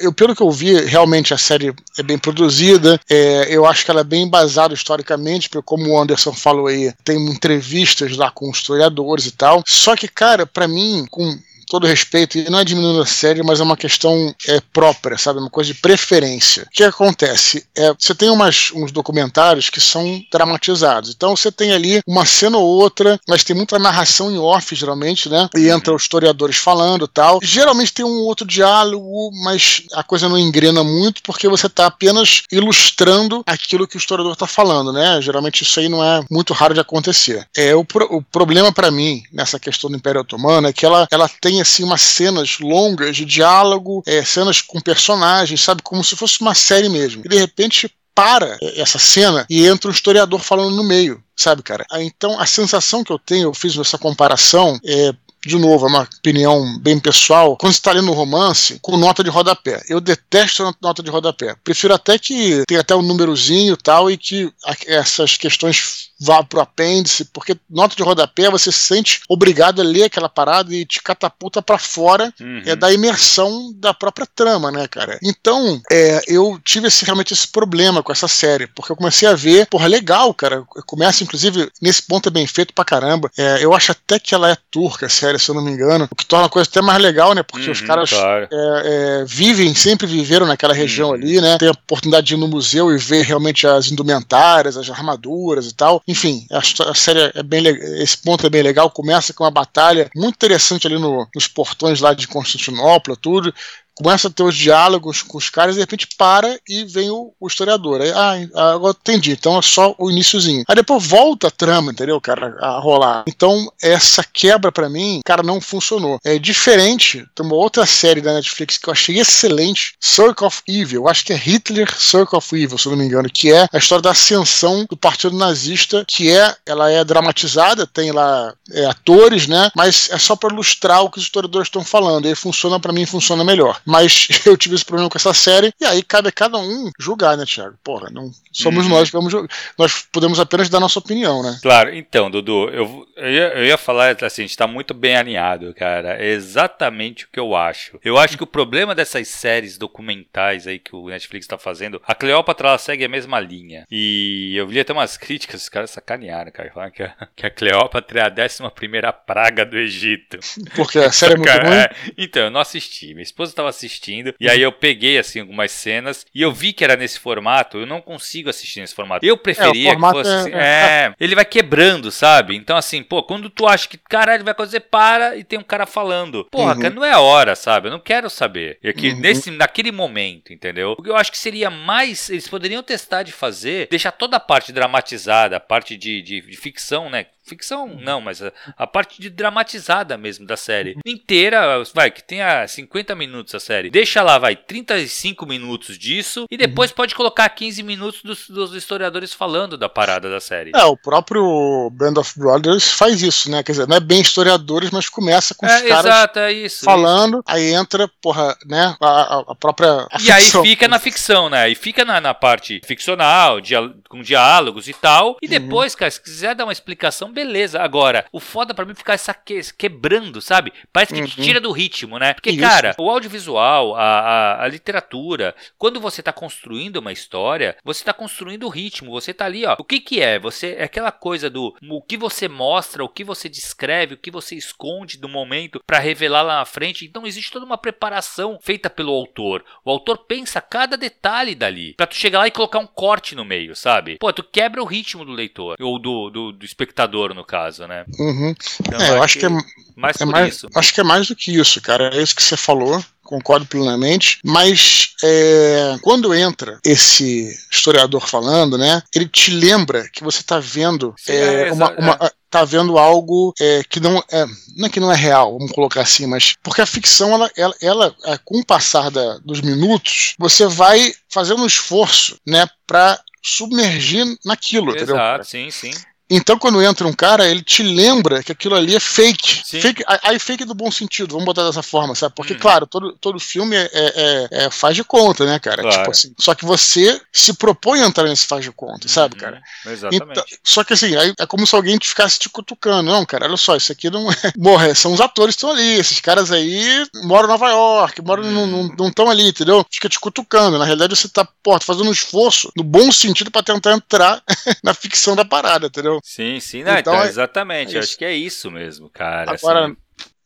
[0.01, 2.99] eu, pelo que eu vi, realmente a série é bem produzida.
[3.09, 6.93] É, eu acho que ela é bem embasada historicamente, porque como o Anderson falou aí,
[7.03, 9.63] tem entrevistas lá com historiadores e tal.
[9.65, 13.59] Só que, cara, pra mim, com todo respeito, e não é diminuindo a série, mas
[13.59, 15.39] é uma questão é, própria, sabe?
[15.39, 16.63] Uma coisa de preferência.
[16.63, 17.65] O que acontece?
[17.75, 21.11] É, você tem umas, uns documentários que são dramatizados.
[21.15, 25.29] Então você tem ali uma cena ou outra, mas tem muita narração em off, geralmente,
[25.29, 25.49] né?
[25.55, 27.39] E entra os historiadores falando tal.
[27.41, 32.43] Geralmente tem um outro diálogo, mas a coisa não engrena muito porque você está apenas
[32.51, 35.21] ilustrando aquilo que o historiador está falando, né?
[35.21, 37.47] Geralmente isso aí não é muito raro de acontecer.
[37.55, 41.07] É o, pro, o problema para mim nessa questão do Império Otomano é que ela,
[41.11, 46.15] ela tem assim umas cenas longas de diálogo, é, cenas com personagens, sabe, como se
[46.15, 47.21] fosse uma série mesmo.
[47.25, 51.85] E de repente para essa cena e entra um historiador falando no meio, sabe, cara?
[51.99, 55.13] Então a sensação que eu tenho, eu fiz essa comparação, é
[55.47, 59.23] de novo, é uma opinião bem pessoal, quando você está lendo um romance com nota
[59.23, 59.81] de rodapé.
[59.87, 61.55] Eu detesto nota de rodapé.
[61.63, 64.51] Prefiro até que tenha até um númerozinho e tal, e que
[64.87, 70.03] essas questões vá pro apêndice, porque nota de rodapé você se sente obrigado a ler
[70.03, 72.61] aquela parada e te catapulta para fora Uhum.
[72.65, 75.19] é da imersão da própria trama, né, cara?
[75.23, 79.33] Então, é, eu tive esse, realmente esse problema com essa série, porque eu comecei a
[79.33, 80.63] ver, porra, legal, cara.
[80.85, 83.29] Começa, inclusive, nesse ponto é bem feito pra caramba.
[83.37, 86.07] É, eu acho até que ela é turca, a série, se eu não me engano,
[86.11, 87.43] o que torna a coisa até mais legal, né?
[87.43, 88.47] Porque os Uhum, caras claro.
[88.51, 91.15] é, é, vivem, sempre viveram naquela região Uhum.
[91.15, 91.57] ali, né?
[91.57, 95.73] Tem a oportunidade de ir no museu e ver realmente as indumentárias, as armaduras e
[95.73, 96.01] tal.
[96.07, 97.65] Enfim, a, a série é bem
[98.01, 98.89] esse ponto é bem legal.
[98.89, 103.53] Começa com uma batalha muito interessante ali no- nos portões lá de Constantinopla, tudo.
[103.95, 107.33] Começa a ter os diálogos com os caras e de repente para e vem o,
[107.39, 108.01] o historiador.
[108.01, 109.31] Aí, ah, agora entendi.
[109.31, 110.63] Então é só o iníciozinho.
[110.67, 113.23] Aí depois volta a trama, entendeu, cara, a rolar.
[113.27, 116.19] Então essa quebra pra mim, cara, não funcionou.
[116.23, 117.25] É diferente.
[117.33, 121.01] Tem uma outra série da Netflix que eu achei excelente, Circle of Evil.
[121.03, 123.67] Eu acho que é Hitler Circle of Evil, se eu não me engano, que é
[123.71, 128.85] a história da ascensão do Partido Nazista, que é, ela é dramatizada, tem lá é,
[128.85, 129.71] atores, né?
[129.75, 132.27] Mas é só pra ilustrar o que os historiadores estão falando.
[132.27, 133.79] E funciona pra mim, funciona melhor.
[133.85, 137.37] Mas eu tive esse problema com essa série e aí cabe a cada um julgar,
[137.37, 137.77] né, Thiago?
[137.83, 138.91] Porra, não somos Uhum.
[138.91, 139.49] nós que vamos julgar.
[139.77, 141.59] Nós podemos apenas dar nossa opinião, né?
[141.61, 145.15] Claro, então, Dudu, eu, eu, ia, eu ia falar assim, a gente tá muito bem
[145.15, 146.15] alinhado, cara.
[146.21, 147.99] É exatamente o que eu acho.
[148.03, 152.15] Eu acho que o problema dessas séries documentais aí que o Netflix tá fazendo, a
[152.15, 153.85] Cleópatra ela segue a mesma linha.
[153.91, 156.71] E eu vi até umas críticas, os caras sacanearam, cara.
[156.73, 160.39] Falaram que a, que a Cleópatra é a 11 primeira praga do Egito.
[160.75, 161.77] Porque a série é muito Cara, ruim.
[161.77, 161.89] é.
[162.17, 163.13] Então, eu não assisti.
[163.13, 164.33] Minha esposa estava assistindo.
[164.39, 166.25] E aí eu peguei, assim, algumas cenas.
[166.33, 167.77] E eu vi que era nesse formato.
[167.77, 169.25] Eu não consigo assistir nesse formato.
[169.25, 170.51] Eu preferia que formato fosse é- assim.
[170.53, 172.55] É, ele vai quebrando, sabe?
[172.55, 175.85] Então, assim, pô, quando tu acha que caralho vai acontecer, para e tem um cara
[175.85, 176.45] falando.
[176.45, 176.79] Porra, Uhum.
[176.81, 177.87] cara, não é a hora, sabe?
[177.87, 178.77] Eu não quero saber.
[178.83, 179.19] E aqui, Uhum.
[179.19, 180.95] nesse, naquele momento, entendeu?
[180.97, 182.29] O que eu acho que seria mais.
[182.29, 186.57] Eles poderiam testar de fazer, deixar toda a parte dramatizada, a parte de, de, de
[186.57, 187.25] ficção, né?
[187.45, 190.97] Ficção não, mas a, a parte de dramatizada mesmo da série.
[191.05, 193.89] Inteira, vai, que tenha 50 minutos a série.
[193.89, 199.33] Deixa lá, vai, 35 minutos disso e depois pode colocar 15 minutos dos, dos historiadores
[199.33, 200.71] falando da parada da série.
[200.75, 203.63] É, o próprio Band of Brothers faz isso, né?
[203.63, 206.83] Quer dizer, não é bem historiadores, mas começa com os É, caras exato, é isso.
[206.85, 208.95] falando, aí entra, porra, né?
[209.01, 210.07] A, a- própria.
[210.11, 210.63] a E aí ficção.
[210.63, 211.69] fica na ficção, né?
[211.69, 215.37] E fica na, na parte ficcional, dia- com diálogos e tal.
[215.41, 217.81] E depois, cara, se quiser dar uma explicação, beleza.
[217.81, 220.71] Agora, o foda pra mim é ficar essa que, quebrando, sabe?
[220.91, 221.27] Parece que uhum.
[221.27, 222.33] te tira do ritmo, né?
[222.33, 222.61] Porque, Isso.
[222.61, 228.13] cara, o audiovisual, a, a, a, literatura, quando você tá construindo uma história, você tá
[228.13, 229.11] construindo o ritmo.
[229.11, 229.75] Você tá ali, ó.
[229.77, 230.39] O que que é?
[230.39, 234.31] Você é aquela coisa do o que você mostra, o que você descreve, o que
[234.31, 237.05] você esconde do momento para revelar lá na frente.
[237.05, 239.63] Então existe toda uma preparação feita pelo autor.
[239.83, 243.43] O autor pensa cada detalhe dali para tu chegar lá e colocar um corte no
[243.43, 244.17] meio, sabe?
[244.17, 248.05] Pô, tu quebra o ritmo do leitor ou do, do, do espectador no caso, né?
[248.19, 248.55] Uhum.
[248.81, 249.49] Então, é, eu acho que, que é
[249.95, 250.69] mais é mais, isso.
[250.75, 252.15] Acho que é mais do que isso, cara.
[252.15, 259.01] É isso que você falou concordo plenamente, mas é, quando entra esse historiador falando, né,
[259.13, 262.31] ele te lembra que você está vendo Sim, é, é, uma, uma é.
[262.49, 264.45] tá vendo algo é, que não é,
[264.77, 267.75] não é que não é real, vamos colocar assim, mas porque a ficção ela, ela,
[267.81, 273.19] ela é, com o passar da, dos minutos, você vai fazendo um esforço, né, para
[273.43, 275.43] submergir naquilo, Exato, entendeu?
[275.43, 275.91] sim, sim.
[276.29, 279.63] Então, quando entra um cara, ele te lembra que aquilo ali é fake.
[279.79, 282.33] fake aí, fake do bom sentido, vamos botar dessa forma, sabe?
[282.35, 282.59] Porque, uhum.
[282.59, 285.83] claro, todo, todo filme é, é, é, faz de conta, né, cara?
[285.83, 285.97] Claro.
[285.97, 286.33] Tipo assim.
[286.39, 289.41] Só que você se propõe a entrar nesse faz de conta, sabe, uhum.
[289.41, 289.61] cara?
[289.85, 290.31] Exatamente.
[290.31, 293.11] Então, só que assim, aí é como se alguém te ficasse te cutucando.
[293.11, 294.35] Não, cara, olha só, isso aqui não é.
[294.57, 295.93] Morra, são os atores que estão ali.
[295.93, 298.95] Esses caras aí moram em Nova York, moram, uhum.
[298.97, 299.85] não estão ali, entendeu?
[299.91, 300.79] Fica te cutucando.
[300.79, 304.41] Na realidade, você tá, pô, tá fazendo um esforço, no bom sentido, para tentar entrar
[304.83, 306.14] na ficção da parada, entendeu?
[306.17, 306.21] Entendeu?
[306.23, 307.97] Sim, sim, não, então, então é, exatamente.
[307.97, 309.53] Acho que é isso mesmo, cara.
[309.53, 309.97] Agora, assim...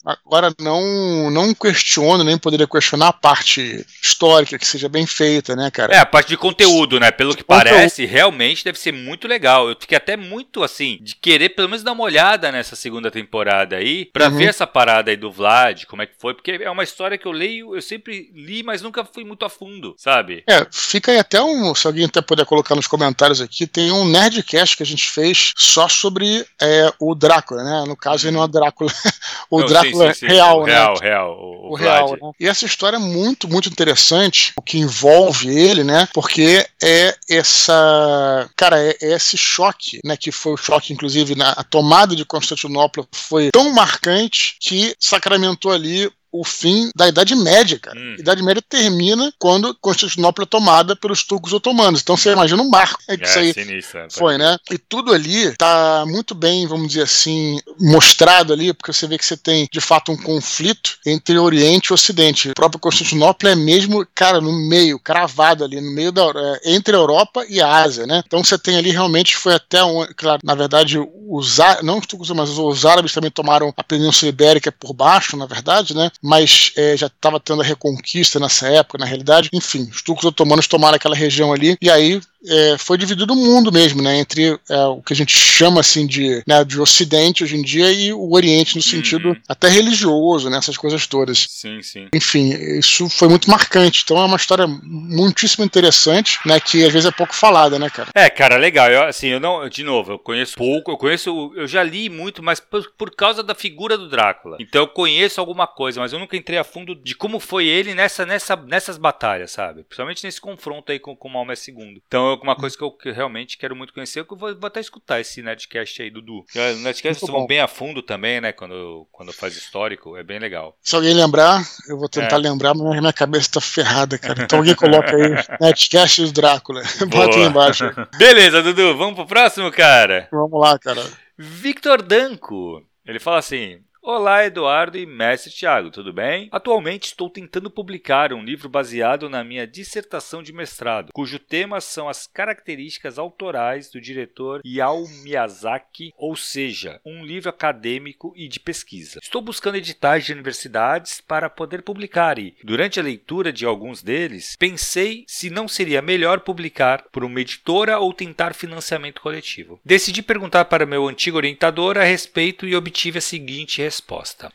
[0.05, 5.69] Agora, não, não questiono, nem poderia questionar a parte histórica que seja bem feita, né,
[5.69, 5.93] cara?
[5.93, 7.11] É, a parte de conteúdo, né?
[7.11, 9.69] Pelo que parece, realmente deve ser muito legal.
[9.69, 13.75] Eu fiquei até muito, assim, de querer pelo menos dar uma olhada nessa segunda temporada
[13.75, 14.37] aí, pra uhum.
[14.37, 17.27] ver essa parada aí do Vlad, como é que foi, porque é uma história que
[17.27, 20.43] eu leio, eu sempre li, mas nunca fui muito a fundo, sabe?
[20.47, 24.05] É, fica aí até um, se alguém até puder colocar nos comentários aqui, tem um
[24.05, 27.83] Nerdcast que a gente fez só sobre é, o Drácula, né?
[27.85, 28.91] No caso, ele não é Drácula,
[29.51, 30.73] o não, Drácula sim, sim, real, né?
[30.73, 31.37] Real, real.
[31.39, 32.31] O, o real, né?
[32.39, 36.07] E essa história é muito, muito interessante, o que envolve ele, né?
[36.13, 38.49] Porque é essa.
[38.55, 40.15] Cara, é, é esse choque, né?
[40.17, 46.09] Que foi o choque, inclusive, na tomada de Constantinopla foi tão marcante que sacramentou ali
[46.31, 47.97] o fim da Idade Média, cara.
[47.97, 48.15] Hum.
[48.17, 52.01] A Idade Média termina quando Constantinopla é tomada pelos turcos otomanos.
[52.01, 54.57] Então você imagina um marco é, que isso aí é, foi, né?
[54.71, 59.25] E tudo ali tá muito bem, vamos dizer assim, mostrado ali, porque você vê que
[59.25, 62.49] você tem de fato um conflito entre Oriente e Ocidente.
[62.49, 66.95] O próprio Constantinopla é mesmo, cara, no meio, cravado ali, no meio da é, entre
[66.95, 68.23] a Europa e a Ásia, né?
[68.25, 72.29] Então você tem ali realmente foi até um, claro, na verdade, os não os turcos,
[72.31, 76.11] mas os árabes também tomaram a Península Ibérica por baixo, na verdade, né?
[76.21, 79.49] Mas é, já estava tendo a reconquista nessa época, na realidade.
[79.53, 83.71] Enfim, os turcos otomanos tomaram aquela região ali, e aí é, foi dividido o mundo
[83.71, 87.57] mesmo, né, entre é, o que a gente chama assim de, né, de Ocidente hoje
[87.57, 89.35] em dia e o Oriente no sentido uhum.
[89.47, 91.47] até religioso, né, essas coisas todas.
[91.49, 92.07] Sim, sim.
[92.13, 94.01] Enfim, isso foi muito marcante.
[94.03, 98.09] Então é uma história muitíssimo interessante, né, que às vezes é pouco falada, né, cara?
[98.15, 98.89] É, cara, legal.
[98.89, 102.41] Eu, assim, eu não, de novo, eu conheço pouco, eu conheço, eu já li muito,
[102.41, 104.57] mas por, por causa da figura do Drácula.
[104.59, 107.93] Então eu conheço alguma coisa, mas eu nunca entrei a fundo de como foi ele
[107.93, 109.83] nessa, nessa, nessas batalhas, sabe?
[109.83, 112.01] Principalmente nesse confronto aí com, com o Maomé II.
[112.07, 115.19] Então uma coisa que eu realmente quero muito conhecer, que eu vou, vou até escutar
[115.19, 116.45] esse Nerdcast aí, Dudu.
[116.55, 118.51] O Nerdcast vão bem a fundo também, né?
[118.51, 120.77] Quando, quando faz histórico, é bem legal.
[120.81, 122.39] Se alguém lembrar, eu vou tentar é.
[122.39, 124.43] lembrar, mas minha cabeça tá ferrada, cara.
[124.43, 126.81] Então alguém coloca aí Nerdcast do Drácula.
[127.07, 127.85] Bota aí embaixo.
[128.17, 130.27] Beleza, Dudu, vamos pro próximo, cara?
[130.31, 131.03] Vamos lá, cara.
[131.37, 132.83] Victor Danco.
[133.05, 133.79] Ele fala assim:
[134.11, 136.49] Olá, Eduardo e mestre Tiago, tudo bem?
[136.51, 142.09] Atualmente estou tentando publicar um livro baseado na minha dissertação de mestrado, cujo tema são
[142.09, 149.19] as características autorais do diretor Yao Miyazaki, ou seja, um livro acadêmico e de pesquisa.
[149.21, 154.55] Estou buscando editais de universidades para poder publicar e, durante a leitura de alguns deles,
[154.57, 159.79] pensei se não seria melhor publicar por uma editora ou tentar financiamento coletivo.
[159.85, 163.98] Decidi perguntar para meu antigo orientador a respeito e obtive a seguinte resposta.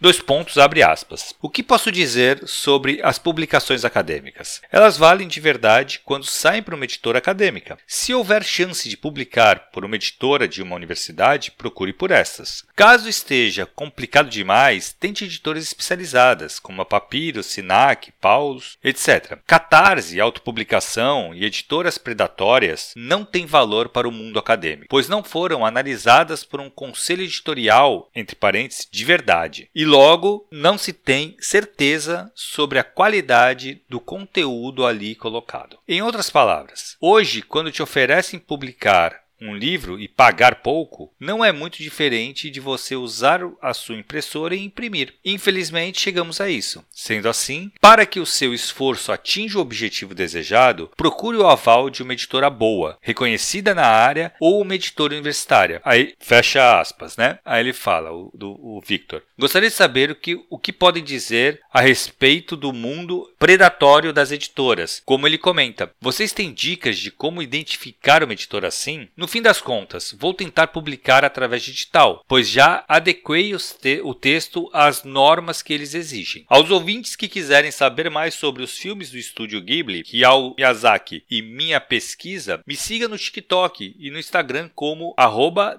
[0.00, 1.35] Dois pontos, abre aspas.
[1.40, 4.61] O que posso dizer sobre as publicações acadêmicas?
[4.70, 7.78] Elas valem de verdade quando saem para uma editora acadêmica.
[7.87, 12.64] Se houver chance de publicar por uma editora de uma universidade, procure por essas.
[12.74, 19.38] Caso esteja complicado demais, tente editoras especializadas, como a Papiro, Sinac, Paulus, etc.
[19.46, 25.64] Catarse, autopublicação e editoras predatórias não têm valor para o mundo acadêmico, pois não foram
[25.66, 29.70] analisadas por um conselho editorial, entre parênteses, de verdade verdade.
[29.74, 35.78] E logo não se tem certeza sobre a qualidade do conteúdo ali colocado.
[35.88, 41.52] Em outras palavras, hoje, quando te oferecem publicar um livro e pagar pouco não é
[41.52, 45.14] muito diferente de você usar a sua impressora e imprimir.
[45.24, 46.84] Infelizmente, chegamos a isso.
[46.90, 52.02] Sendo assim, para que o seu esforço atinja o objetivo desejado, procure o aval de
[52.02, 55.80] uma editora boa, reconhecida na área ou uma editora universitária.
[55.84, 57.38] Aí, fecha aspas, né?
[57.44, 59.22] Aí ele fala, o, do, o Victor.
[59.38, 64.30] Gostaria de saber o que, o que podem dizer a respeito do mundo predatório das
[64.30, 65.02] editoras.
[65.04, 69.08] Como ele comenta, vocês têm dicas de como identificar uma editora assim?
[69.16, 74.70] No fim das contas, vou tentar publicar através digital, pois já adequei te o texto
[74.72, 76.44] às normas que eles exigem.
[76.48, 81.42] Aos ouvintes que quiserem saber mais sobre os filmes do estúdio Ghibli, Hayao Miyazaki e
[81.42, 85.14] minha pesquisa, me siga no TikTok e no Instagram como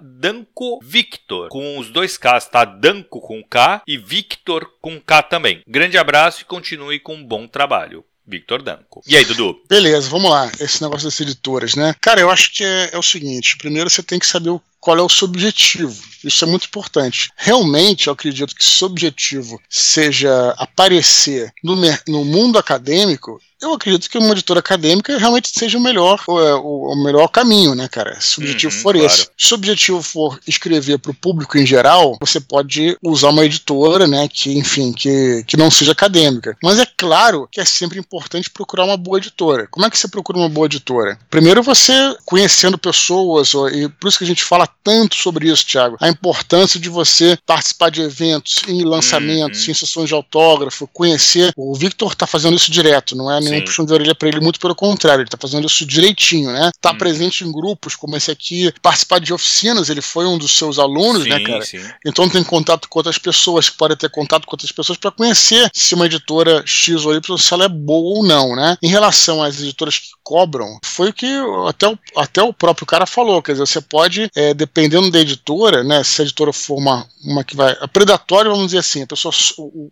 [0.00, 2.64] DancoVictor, com os dois Ks, tá?
[2.64, 5.62] Danco com K e Victor com K também.
[5.66, 8.04] Grande abraço e continue com um bom trabalho.
[8.26, 9.02] Victor Danco.
[9.06, 9.60] E aí, Dudu?
[9.68, 10.50] Beleza, vamos lá.
[10.58, 11.94] Esse negócio das editoras, né?
[12.00, 14.98] Cara, eu acho que é, é o seguinte: primeiro você tem que saber o qual
[14.98, 16.00] é o seu objetivo.
[16.22, 17.28] Isso é muito importante.
[17.36, 21.74] Realmente, eu acredito que se o objetivo seja aparecer no,
[22.06, 26.54] no mundo acadêmico, eu acredito que uma editora acadêmica realmente seja o melhor, o, é,
[26.54, 28.20] o, o melhor caminho, né, cara?
[28.20, 29.06] Se o objetivo uhum, for claro.
[29.06, 29.28] esse.
[29.36, 34.06] Se o objetivo for escrever para o público em geral, você pode usar uma editora,
[34.06, 36.56] né, que, enfim, que, que não seja acadêmica.
[36.62, 39.66] Mas é claro que é sempre importante procurar uma boa editora.
[39.70, 41.18] Como é que você procura uma boa editora?
[41.30, 41.92] Primeiro, você
[42.26, 46.78] conhecendo pessoas, e por isso que a gente fala tanto sobre isso, Thiago, a importância
[46.78, 49.70] de você participar de eventos, em lançamentos, uhum.
[49.70, 51.52] em sessões de autógrafo, conhecer.
[51.56, 54.60] O Victor está fazendo isso direto, não é nenhum puxão de orelha para ele, muito
[54.60, 56.70] pelo contrário, ele está fazendo isso direitinho, né?
[56.80, 56.98] Tá uhum.
[56.98, 61.26] presente em grupos como esse aqui, participar de oficinas, ele foi um dos seus alunos,
[61.26, 61.64] né, sim, né, cara?
[61.64, 61.80] Sim.
[62.04, 65.70] Então tem contato com outras pessoas, que podem ter contato com outras pessoas para conhecer
[65.72, 68.76] se uma editora X ou Y, se ela é boa ou não, né?
[68.82, 71.26] Em relação às editoras que cobram, foi o que
[71.68, 75.82] até o, até o próprio cara falou, quer dizer, você pode, é, dependendo da editora,
[75.82, 77.76] né, se a editora for uma, uma que vai.
[77.80, 79.32] A predatória, vamos dizer assim, a pessoa,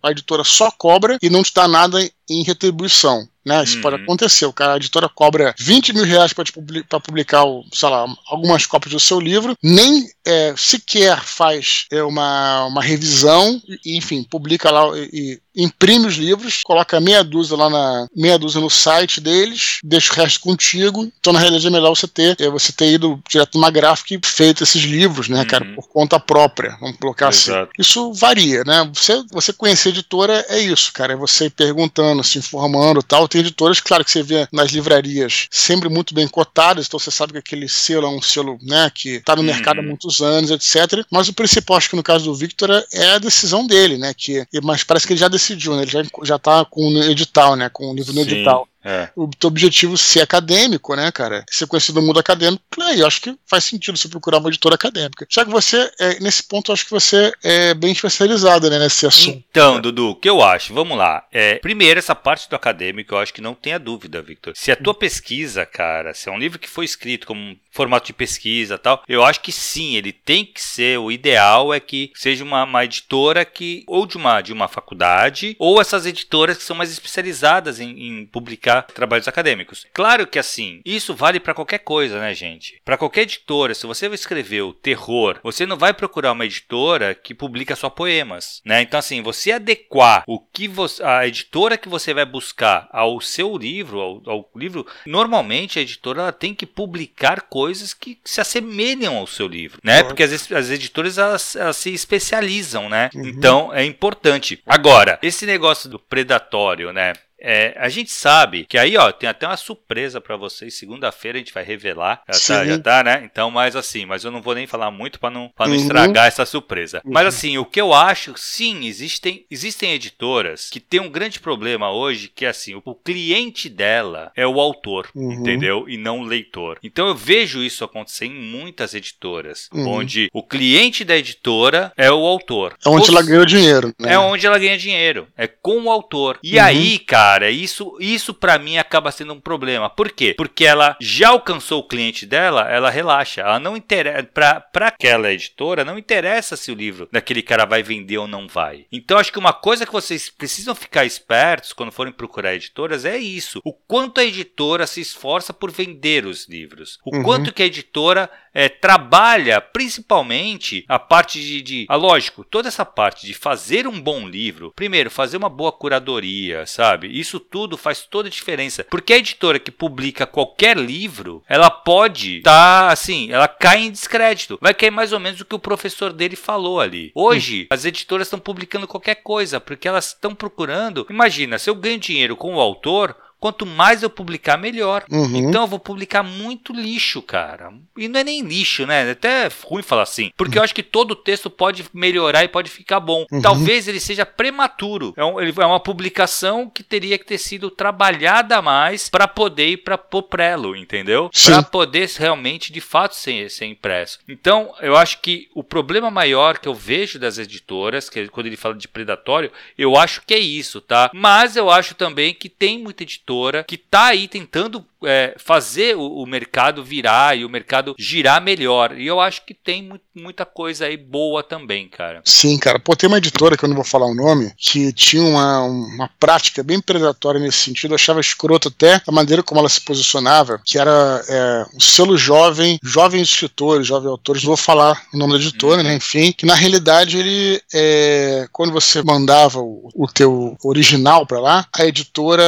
[0.02, 3.26] a editora só cobra e não te dá nada em retribuição.
[3.44, 3.62] Né?
[3.62, 3.82] Isso uhum.
[3.82, 4.46] pode acontecer.
[4.46, 9.00] O cara, a editora cobra 20 mil reais para publicar, sei lá, algumas cópias do
[9.00, 15.38] seu livro, nem é, sequer faz é, uma, uma revisão, e, enfim, publica lá e,
[15.56, 20.16] imprime os livros, coloca meia dúzia lá na meia dúzia no site deles, deixa o
[20.16, 21.10] resto contigo.
[21.18, 24.20] Então, na realidade, é melhor você ter é, você ter ido direto numa gráfica e
[24.24, 25.46] feito esses livros, né, uhum.
[25.46, 26.76] cara, por conta própria.
[26.80, 27.50] Vamos colocar assim.
[27.50, 27.70] Exato.
[27.72, 27.80] assim.
[27.80, 28.88] Isso varia, né?
[28.94, 31.12] Você, você conhecer a editora é isso, cara.
[31.12, 33.28] É você perguntando, se informando tal.
[33.28, 37.32] Tem editoras, claro, que você vê nas livrarias sempre muito bem cotadas, então você sabe
[37.32, 39.46] que aquele selo é um selo, né, que tá no uhum.
[39.46, 41.04] mercado há muitos anos, etc.
[41.10, 44.12] Mas o principal, acho que no caso do Victor, é a decisão dele, né?
[44.14, 45.82] Que, mas parece que ele já decidiu decidiu, né?
[45.82, 47.68] Ele já, já tá com o edital, né?
[47.68, 48.30] Com o livro no Sim.
[48.30, 48.68] edital.
[48.84, 49.08] É.
[49.16, 51.44] O teu objetivo ser acadêmico, né, cara?
[51.50, 54.74] Ser conhecido no mundo acadêmico, aí eu acho que faz sentido você procurar uma editora
[54.74, 55.26] acadêmica.
[55.30, 59.06] Já que você, é, nesse ponto, eu acho que você é bem especializado, né, nesse
[59.06, 59.42] assunto.
[59.50, 60.74] Então, Dudu, o que eu acho?
[60.74, 61.24] Vamos lá.
[61.32, 64.52] É, primeiro, essa parte do acadêmico, eu acho que não tenha dúvida, Victor.
[64.56, 68.06] Se a tua pesquisa, cara, se é um livro que foi escrito como um formato
[68.06, 72.12] de pesquisa tal, eu acho que sim, ele tem que ser, o ideal é que
[72.14, 76.62] seja uma, uma editora que, ou de uma, de uma faculdade, ou essas editoras que
[76.62, 79.86] são mais especializadas em, em publicar publicar trabalhos acadêmicos.
[79.92, 82.80] Claro que assim, isso vale para qualquer coisa, né, gente?
[82.84, 87.76] Para qualquer editora, se você escreveu terror, você não vai procurar uma editora que publica
[87.76, 88.82] só poemas, né?
[88.82, 93.56] Então assim, você adequar o que você, a editora que você vai buscar ao seu
[93.56, 99.16] livro, ao, ao livro, normalmente a editora ela tem que publicar coisas que se assemelham
[99.16, 100.02] ao seu livro, né?
[100.02, 103.10] Porque as, as editoras elas, elas se especializam, né?
[103.14, 103.26] Uhum.
[103.26, 104.62] Então é importante.
[104.66, 107.12] Agora, esse negócio do predatório, né?
[107.46, 110.78] É, a gente sabe que aí, ó, tem até uma surpresa para vocês.
[110.78, 112.22] Segunda-feira a gente vai revelar.
[112.32, 113.22] Já tá, já tá, né?
[113.22, 115.82] Então, mas assim, mas eu não vou nem falar muito para não, pra não uhum.
[115.82, 117.02] estragar essa surpresa.
[117.04, 117.12] Uhum.
[117.12, 121.92] Mas assim, o que eu acho, sim, existem, existem editoras que tem um grande problema
[121.92, 125.32] hoje, que é assim, o, o cliente dela é o autor, uhum.
[125.32, 125.84] entendeu?
[125.86, 126.78] E não o leitor.
[126.82, 129.86] Então eu vejo isso acontecer em muitas editoras, uhum.
[129.88, 132.74] onde o cliente da editora é o autor.
[132.82, 133.92] É onde ela ganha dinheiro.
[133.98, 134.14] Né?
[134.14, 135.28] É onde ela ganha dinheiro.
[135.36, 136.38] É com o autor.
[136.42, 136.64] E uhum.
[136.64, 139.90] aí, cara cara, isso, isso para mim acaba sendo um problema.
[139.90, 140.34] Por quê?
[140.36, 143.40] Porque ela já alcançou o cliente dela, ela relaxa.
[143.40, 144.24] Ela não interessa.
[144.24, 148.86] Pra aquela editora, não interessa se o livro daquele cara vai vender ou não vai.
[148.92, 153.16] Então, acho que uma coisa que vocês precisam ficar espertos quando forem procurar editoras é
[153.18, 153.60] isso.
[153.64, 156.98] O quanto a editora se esforça por vender os livros.
[157.04, 157.22] O uhum.
[157.22, 161.86] quanto que a editora é, trabalha principalmente a parte de, de.
[161.88, 164.72] Ah, lógico, toda essa parte de fazer um bom livro.
[164.76, 167.18] Primeiro, fazer uma boa curadoria, sabe?
[167.24, 168.84] Isso tudo faz toda a diferença.
[168.84, 173.90] Porque a editora que publica qualquer livro, ela pode estar tá, assim, ela cai em
[173.90, 174.58] descrédito.
[174.60, 177.10] Vai cair mais ou menos o que o professor dele falou ali.
[177.14, 181.06] Hoje, as editoras estão publicando qualquer coisa, porque elas estão procurando.
[181.08, 185.04] Imagina, se eu ganho dinheiro com o autor, Quanto mais eu publicar, melhor.
[185.10, 185.36] Uhum.
[185.36, 187.74] Então eu vou publicar muito lixo, cara.
[187.94, 189.06] E não é nem lixo, né?
[189.06, 190.30] É até ruim falar assim.
[190.34, 193.26] Porque eu acho que todo texto pode melhorar e pode ficar bom.
[193.30, 193.42] Uhum.
[193.42, 195.12] Talvez ele seja prematuro.
[195.14, 199.76] É, um, é, uma publicação que teria que ter sido trabalhada mais para poder ir
[199.76, 201.30] para o prelo, entendeu?
[201.44, 204.20] Para poder realmente, de fato, ser, ser impresso.
[204.26, 208.56] Então, eu acho que o problema maior que eu vejo das editoras, que quando ele
[208.56, 211.10] fala de predatório, eu acho que é isso, tá?
[211.12, 215.96] Mas eu acho também que tem muita editora editora que está aí tentando é, fazer
[215.96, 218.98] o, o, mercado virar e o mercado girar melhor.
[218.98, 222.22] E eu acho que tem mu muita coisa aí boa também, cara.
[222.24, 222.78] Sim, cara.
[222.78, 226.10] Pô, tem uma editora que eu não vou falar o nome, que tinha uma, uma
[226.20, 227.90] prática bem predatória nesse sentido.
[227.90, 232.16] Eu achava escroto até a maneira como ela se posicionava, que era é, o selo
[232.16, 234.42] jovem, jovens escritores, jovens autores.
[234.44, 235.88] Não vou falar o nome da editora, uhum.
[235.88, 235.96] né?
[235.96, 241.66] Enfim, que na realidade ele, é, quando você mandava o, o teu original para lá,
[241.72, 242.44] a editora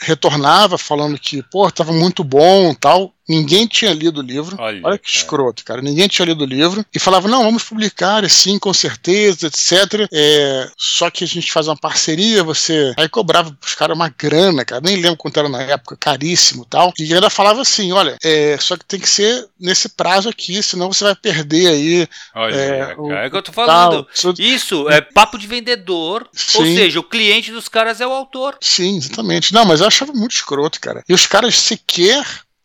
[0.00, 3.12] retornava falando que, estava muito bom tal.
[3.30, 4.56] Ninguém tinha lido o livro.
[4.58, 5.16] Olha, Olha que cara.
[5.16, 5.80] escroto, cara.
[5.80, 6.84] Ninguém tinha lido o livro.
[6.92, 10.08] E falava, não, vamos publicar, sim, com certeza, etc.
[10.12, 12.92] É, só que a gente faz uma parceria, você.
[12.96, 14.80] Aí cobrava os caras uma grana, cara.
[14.84, 16.92] Nem lembro quanto era na época, caríssimo tal.
[16.98, 20.92] E ainda falava assim: olha, é, só que tem que ser nesse prazo aqui, senão
[20.92, 22.08] você vai perder aí.
[22.34, 24.08] Olha, é, o, é que eu tô falando.
[24.20, 24.34] Tal.
[24.40, 26.28] Isso é papo de vendedor.
[26.32, 26.58] Sim.
[26.58, 28.56] Ou seja, o cliente dos caras é o autor.
[28.60, 29.54] Sim, exatamente.
[29.54, 31.04] Não, mas eu achava muito escroto, cara.
[31.08, 32.24] E os caras sequer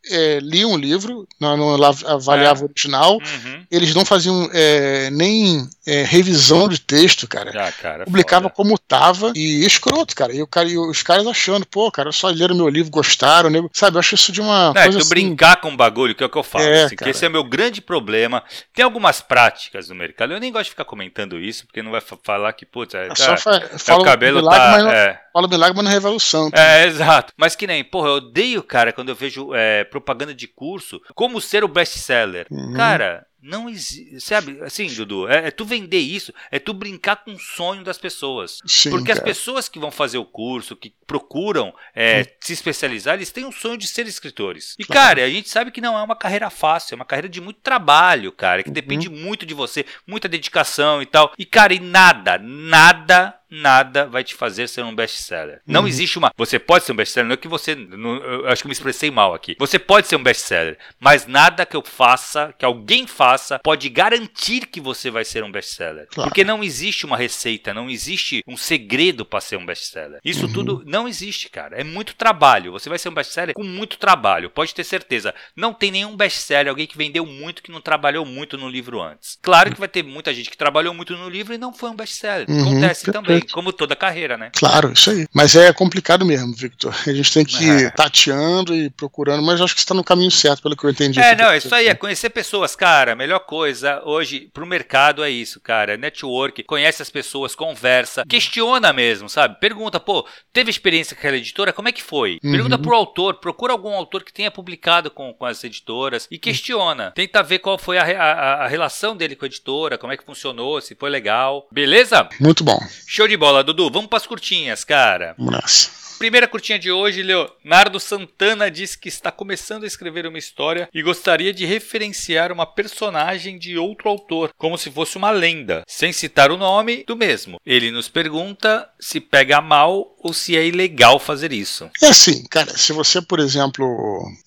[0.10, 2.64] é, liam o livro, não, não avaliava é.
[2.64, 3.66] o original, uhum.
[3.72, 7.51] eles não faziam é, nem é, revisão de texto, cara.
[7.56, 8.56] Ah, cara Publicava foda.
[8.56, 10.34] como tava e escroto, cara.
[10.34, 13.64] E, o cara, e os caras achando, pô, cara, só leram meu livro, gostaram, né?
[13.74, 13.95] sabe?
[13.95, 14.74] Eu acho isso de uma.
[14.74, 15.10] Não, é, coisa é, tu assim...
[15.10, 16.66] brincar com o bagulho, que é o que eu falo.
[16.66, 18.43] É, assim, que esse é meu grande problema.
[18.74, 22.01] Tem algumas práticas no mercado, eu nem gosto de ficar comentando isso, porque não vai
[22.01, 24.72] falar que, putz, é, é, só fa fala o cabelo milagre, tá.
[24.72, 25.22] Mas não, é.
[25.34, 26.51] Fala milagre, mas não é revolução.
[26.51, 26.62] Tá?
[26.62, 27.34] É, exato.
[27.38, 29.53] Mas que nem, porra, eu odeio, cara, quando eu vejo
[29.96, 32.48] propaganda de curso, como ser o best-seller.
[32.52, 32.74] Uhum.
[32.74, 34.20] Cara, não existe.
[34.20, 37.98] Sabe, assim, Dudu, é, é, tu vender isso, é tu brincar com o sonho das
[37.98, 38.60] pessoas.
[38.66, 39.20] Sim, Porque cara.
[39.20, 43.52] as pessoas que vão fazer o curso, que procuram é, se especializar, eles têm um
[43.52, 44.76] sonho de ser escritores.
[44.80, 45.02] E, claro.
[45.02, 47.60] cara, a gente sabe que não é uma carreira fácil, é uma carreira de muito
[47.62, 48.74] trabalho, cara, que uhum.
[48.74, 51.32] depende muito de você, muita dedicação e tal.
[51.38, 55.62] E, cara, e nada, nada nada vai te fazer ser um best-seller.
[55.66, 55.88] Não uhum.
[55.88, 56.32] existe uma.
[56.38, 57.76] Você pode ser um best-seller, não é que você.
[57.76, 59.56] Não, eu acho que eu me expressei mal aqui.
[59.60, 64.66] Você pode ser um best-seller, mas nada que eu faça, que alguém faça, pode garantir
[64.66, 66.08] que você vai ser um best-seller.
[66.10, 66.30] Claro.
[66.30, 70.20] Porque não existe uma receita, não existe um segredo para ser um best-seller.
[70.24, 70.53] Isso uhum.
[70.53, 71.80] tudo não existe, cara.
[71.80, 72.72] É muito trabalho.
[72.72, 75.34] Você vai ser um best-seller com muito trabalho, pode ter certeza.
[75.56, 79.38] Não tem nenhum best-seller, alguém que vendeu muito, que não trabalhou muito no livro antes.
[79.41, 81.95] Claro que vai ter muita gente que trabalhou muito no livro e não foi um
[81.95, 82.49] best-seller.
[82.49, 82.62] Uhum.
[82.62, 84.52] Acontece também como toda carreira, né?
[84.56, 85.28] Claro, isso aí.
[85.34, 86.96] Mas é complicado mesmo, Victor.
[87.06, 87.89] A gente tem que ir é.
[87.89, 91.20] tateando e procurando, mas acho que está no caminho certo, pelo que eu entendi.
[91.20, 93.14] É, não, isso aí é conhecer pessoas, cara.
[93.14, 95.98] A melhor coisa hoje pro mercado é isso, cara.
[95.98, 99.60] Network, conhece as pessoas, conversa, questiona mesmo, sabe?
[99.60, 101.74] Pergunta, pô, teve experiência com aquela editora?
[101.74, 102.39] Como é que foi?
[102.43, 102.52] Uhum.
[102.52, 107.12] Pergunta pro autor, procura algum autor que tenha publicado com, com as editoras e questiona.
[107.12, 110.26] Tenta ver qual foi a, a, a relação dele com a editora, como é que
[110.26, 111.68] funcionou, se foi legal.
[111.72, 112.28] Beleza?
[112.39, 112.80] Muito bom.
[113.08, 113.89] Show de bola, Dudu.
[113.89, 115.36] Vamos para as curtinhas, cara.
[115.38, 116.05] Nossa.
[116.17, 121.01] Primeira curtinha de hoje, Leonardo Santana diz que está começando a escrever uma história e
[121.01, 126.51] gostaria de referenciar uma personagem de outro autor, como se fosse uma lenda, sem citar
[126.51, 127.59] o nome do mesmo.
[127.65, 131.89] Ele nos pergunta se pega mal ou se é ilegal fazer isso.
[132.01, 133.86] É assim, cara, se você, por exemplo,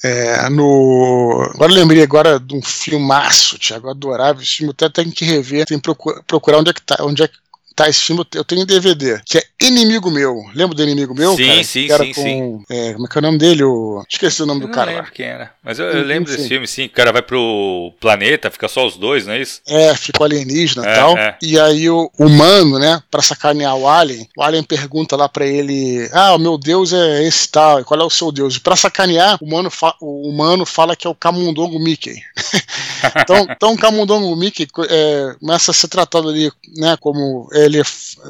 [0.03, 1.51] é, no.
[1.55, 5.66] Agora eu lembrei agora de um filmaço, Thiago, adorável esse filme, até tem que rever,
[5.66, 5.95] tem que
[6.26, 7.37] procurar onde é que tá, onde é que
[7.79, 10.45] tá esse filme, eu tenho em DVD, que é Inimigo Meu.
[10.53, 11.37] Lembra do Inimigo Meu?
[11.37, 11.64] Sim, cara?
[11.64, 12.64] sim, que era sim, com, sim.
[12.68, 13.62] É, como é que é o nome dele?
[13.62, 14.05] O...
[14.09, 14.91] Esqueci o nome eu do cara.
[14.91, 15.53] Não lembro quem era.
[15.62, 16.87] Mas eu, eu lembro desse filme, sim.
[16.87, 19.61] O cara vai pro planeta, fica só os dois, não é isso?
[19.68, 21.16] É, fica o alienígena e é, tal.
[21.16, 21.37] É.
[21.41, 26.09] E aí o humano, né, pra sacanear o alien, o alien pergunta lá pra ele:
[26.12, 28.57] Ah, o meu Deus é esse tal, qual é o seu Deus?
[28.57, 29.70] E pra sacanear, o humano,
[30.01, 32.16] o humano fala que é o Camundongo Mickey.
[33.22, 37.83] então, então o Camundongo Mickey é, começa a ser tratado ali, né, como ele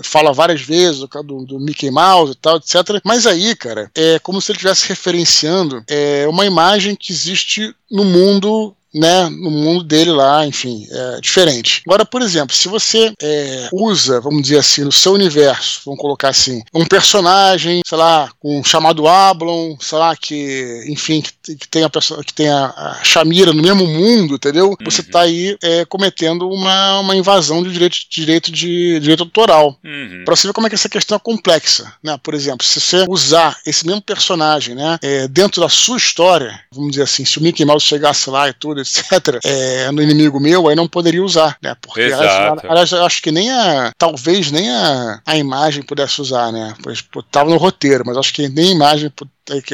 [0.03, 3.01] fala várias vezes do, do Mickey Mouse e tal, etc.
[3.05, 8.05] Mas aí, cara, é como se ele estivesse referenciando é, uma imagem que existe no
[8.05, 11.83] mundo né, no mundo dele lá, enfim, é diferente.
[11.87, 16.29] Agora, por exemplo, se você é, usa, vamos dizer assim, no seu universo, vamos colocar
[16.29, 21.85] assim, um personagem, sei lá, um chamado Ablon, sei lá, que, enfim, que, que tem
[21.85, 24.71] a pessoa que tem a, a Shamira no mesmo mundo, entendeu?
[24.71, 24.77] Uhum.
[24.85, 29.77] Você está aí é, cometendo uma, uma invasão de direito, direito de direito autoral.
[29.85, 30.23] Uhum.
[30.25, 32.19] Para você ver como é que essa questão é complexa, né?
[32.23, 36.91] Por exemplo, se você usar esse mesmo personagem, né, é, dentro da sua história, vamos
[36.91, 40.69] dizer assim, se o Mickey Mouse chegasse lá e tudo, etc., é, no inimigo meu,
[40.69, 41.77] aí não poderia usar, né?
[41.81, 42.67] Porque, Exato.
[42.69, 46.75] aliás, eu acho que nem a, talvez nem a, a imagem pudesse usar, né?
[46.83, 49.13] Pois tava no roteiro, mas acho que nem a imagem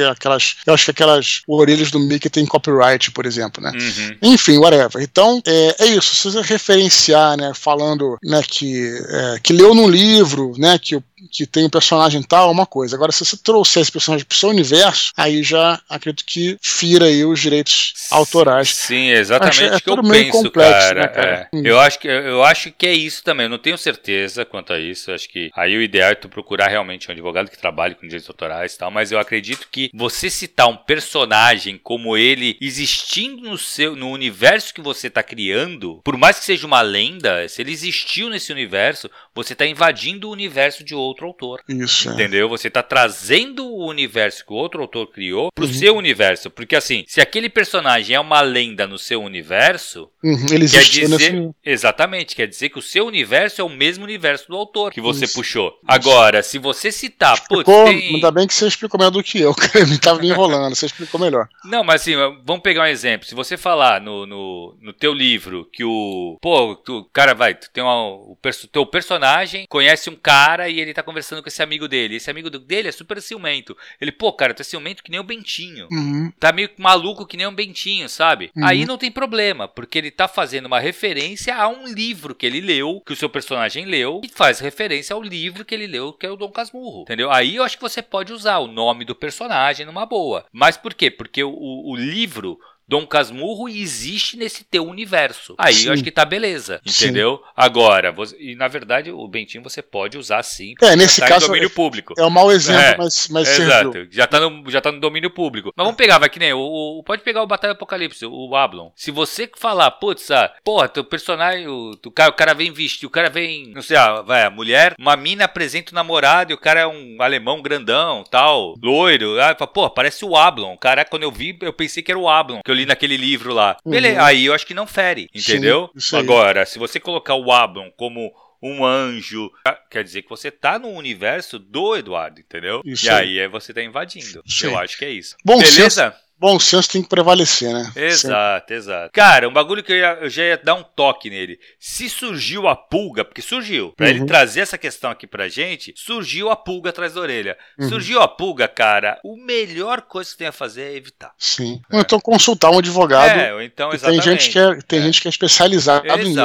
[0.09, 3.71] aquelas, eu acho que aquelas orelhas do Mickey tem copyright, por exemplo, né?
[3.73, 4.33] Uhum.
[4.33, 5.01] Enfim, whatever.
[5.01, 6.15] Então, é, é, isso.
[6.15, 11.03] Se você referenciar, né, falando né, que, é, que leu num livro, né, que o
[11.31, 12.95] que tem um personagem tal, uma coisa.
[12.95, 17.25] Agora, se você trouxer esse personagem pro seu universo, aí já acredito que fira aí
[17.25, 18.69] os direitos autorais.
[18.69, 21.01] Sim, exatamente o é que eu penso, complexo, cara.
[21.01, 21.49] Né, cara?
[21.53, 21.55] É.
[21.55, 21.61] Hum.
[21.65, 23.45] Eu, acho que, eu acho que é isso também.
[23.45, 25.11] Eu não tenho certeza quanto a isso.
[25.11, 28.01] Eu acho que aí o ideal é tu procurar realmente um advogado que trabalhe com
[28.01, 33.49] direitos autorais e tal, mas eu acredito que você citar um personagem como ele existindo
[33.49, 37.61] no seu no universo que você está criando, por mais que seja uma lenda, se
[37.61, 41.61] ele existiu nesse universo, você está invadindo o universo de outro autor.
[41.67, 42.09] Isso.
[42.09, 42.13] É.
[42.13, 42.47] Entendeu?
[42.47, 42.49] É.
[42.49, 45.73] Você está trazendo o universo que o outro autor criou pro uhum.
[45.73, 46.49] seu universo.
[46.49, 50.45] Porque assim, se aquele personagem é uma lenda no seu universo, uhum.
[50.51, 51.09] ele quer dizer.
[51.09, 51.51] Nesse...
[51.65, 55.25] Exatamente, quer dizer que o seu universo é o mesmo universo do autor que você
[55.25, 55.33] Isso.
[55.33, 55.67] puxou.
[55.67, 55.79] Isso.
[55.85, 57.45] Agora, se você citar.
[57.47, 58.15] Putz, tem...
[58.15, 59.85] Ainda bem que você explicou melhor do que eu, cara.
[59.85, 61.49] Me tava me enrolando, você explicou melhor.
[61.65, 63.27] Não, mas assim, vamos pegar um exemplo.
[63.27, 66.37] Se você falar no, no, no teu livro que o.
[66.41, 68.37] Pô, o cara vai, tu tem uma, o
[68.71, 69.24] teu personagem
[69.69, 72.15] conhece um cara e ele tá conversando com esse amigo dele.
[72.15, 73.75] Esse amigo dele é super ciumento.
[73.99, 75.87] Ele, pô, cara, tu é ciumento que nem o Bentinho.
[75.91, 76.31] Uhum.
[76.39, 78.51] Tá meio maluco que nem o Bentinho, sabe?
[78.55, 78.65] Uhum.
[78.65, 82.61] Aí não tem problema, porque ele tá fazendo uma referência a um livro que ele
[82.61, 86.25] leu, que o seu personagem leu, e faz referência ao livro que ele leu, que
[86.25, 87.03] é o Dom Casmurro.
[87.03, 87.31] Entendeu?
[87.31, 90.45] Aí eu acho que você pode usar o nome do personagem numa boa.
[90.51, 91.09] Mas por quê?
[91.09, 95.55] Porque o, o livro Dom Casmurro existe nesse teu universo.
[95.57, 95.87] Aí sim.
[95.87, 97.37] eu acho que tá beleza, entendeu?
[97.37, 97.51] Sim.
[97.55, 100.75] Agora, você, e na verdade o Bentinho você pode usar sim.
[100.81, 101.47] É, nesse caso.
[101.47, 102.13] domínio público.
[102.17, 104.07] É um mau exemplo, é, mas, mas é, Exato.
[104.11, 105.71] Já tá, no, já tá no domínio público.
[105.75, 106.53] Mas vamos pegar, vai que nem.
[106.53, 108.91] O, o pode pegar o Batalha Apocalipse, o Ablon.
[108.95, 113.11] Se você falar, putz, ah, porra, teu personagem, o, cara, o cara vem vestir, o
[113.11, 113.71] cara vem.
[113.73, 116.87] Não sei, ah, vai, a mulher, uma mina apresenta o namorado e o cara é
[116.87, 119.39] um alemão grandão, tal, loiro.
[119.41, 120.77] Ah, porra, parece o Ablon.
[120.77, 122.61] Caraca, quando eu vi, eu pensei que era o Ablon.
[122.63, 123.77] Que li naquele livro lá.
[123.83, 123.91] Uhum.
[123.91, 125.89] Beleza, aí eu acho que não fere, entendeu?
[125.97, 129.51] Sim, Agora, se você colocar o Ablon como um anjo.
[129.89, 132.81] Quer dizer que você tá no universo do Eduardo, entendeu?
[132.83, 134.41] Isso e aí, aí você tá invadindo.
[134.47, 134.67] Sim.
[134.67, 135.35] Eu acho que é isso.
[135.45, 136.15] Bom, Beleza?
[136.37, 137.91] Bom senso tem que prevalecer, né?
[137.95, 139.11] Exato, exato.
[139.13, 141.57] Cara, um bagulho que eu, ia, eu, já ia dar um toque nele.
[141.79, 144.11] Se surgiu a pulga, porque surgiu, pra uhum.
[144.11, 147.57] ele trazer essa questão aqui pra gente, surgiu a pulga atrás da orelha.
[147.79, 147.89] Uhum.
[147.89, 151.33] Surgiu a pulga, cara, o melhor coisa que tem a fazer é evitar.
[151.37, 151.81] Sim.
[151.91, 151.95] É.
[151.95, 153.39] Ou então consultar um advogado.
[153.39, 154.23] É, ou então, exatamente.
[154.23, 155.01] Tem gente que é, tem é.
[155.03, 156.35] gente que é especializada exato, nisso.
[156.35, 156.43] Né,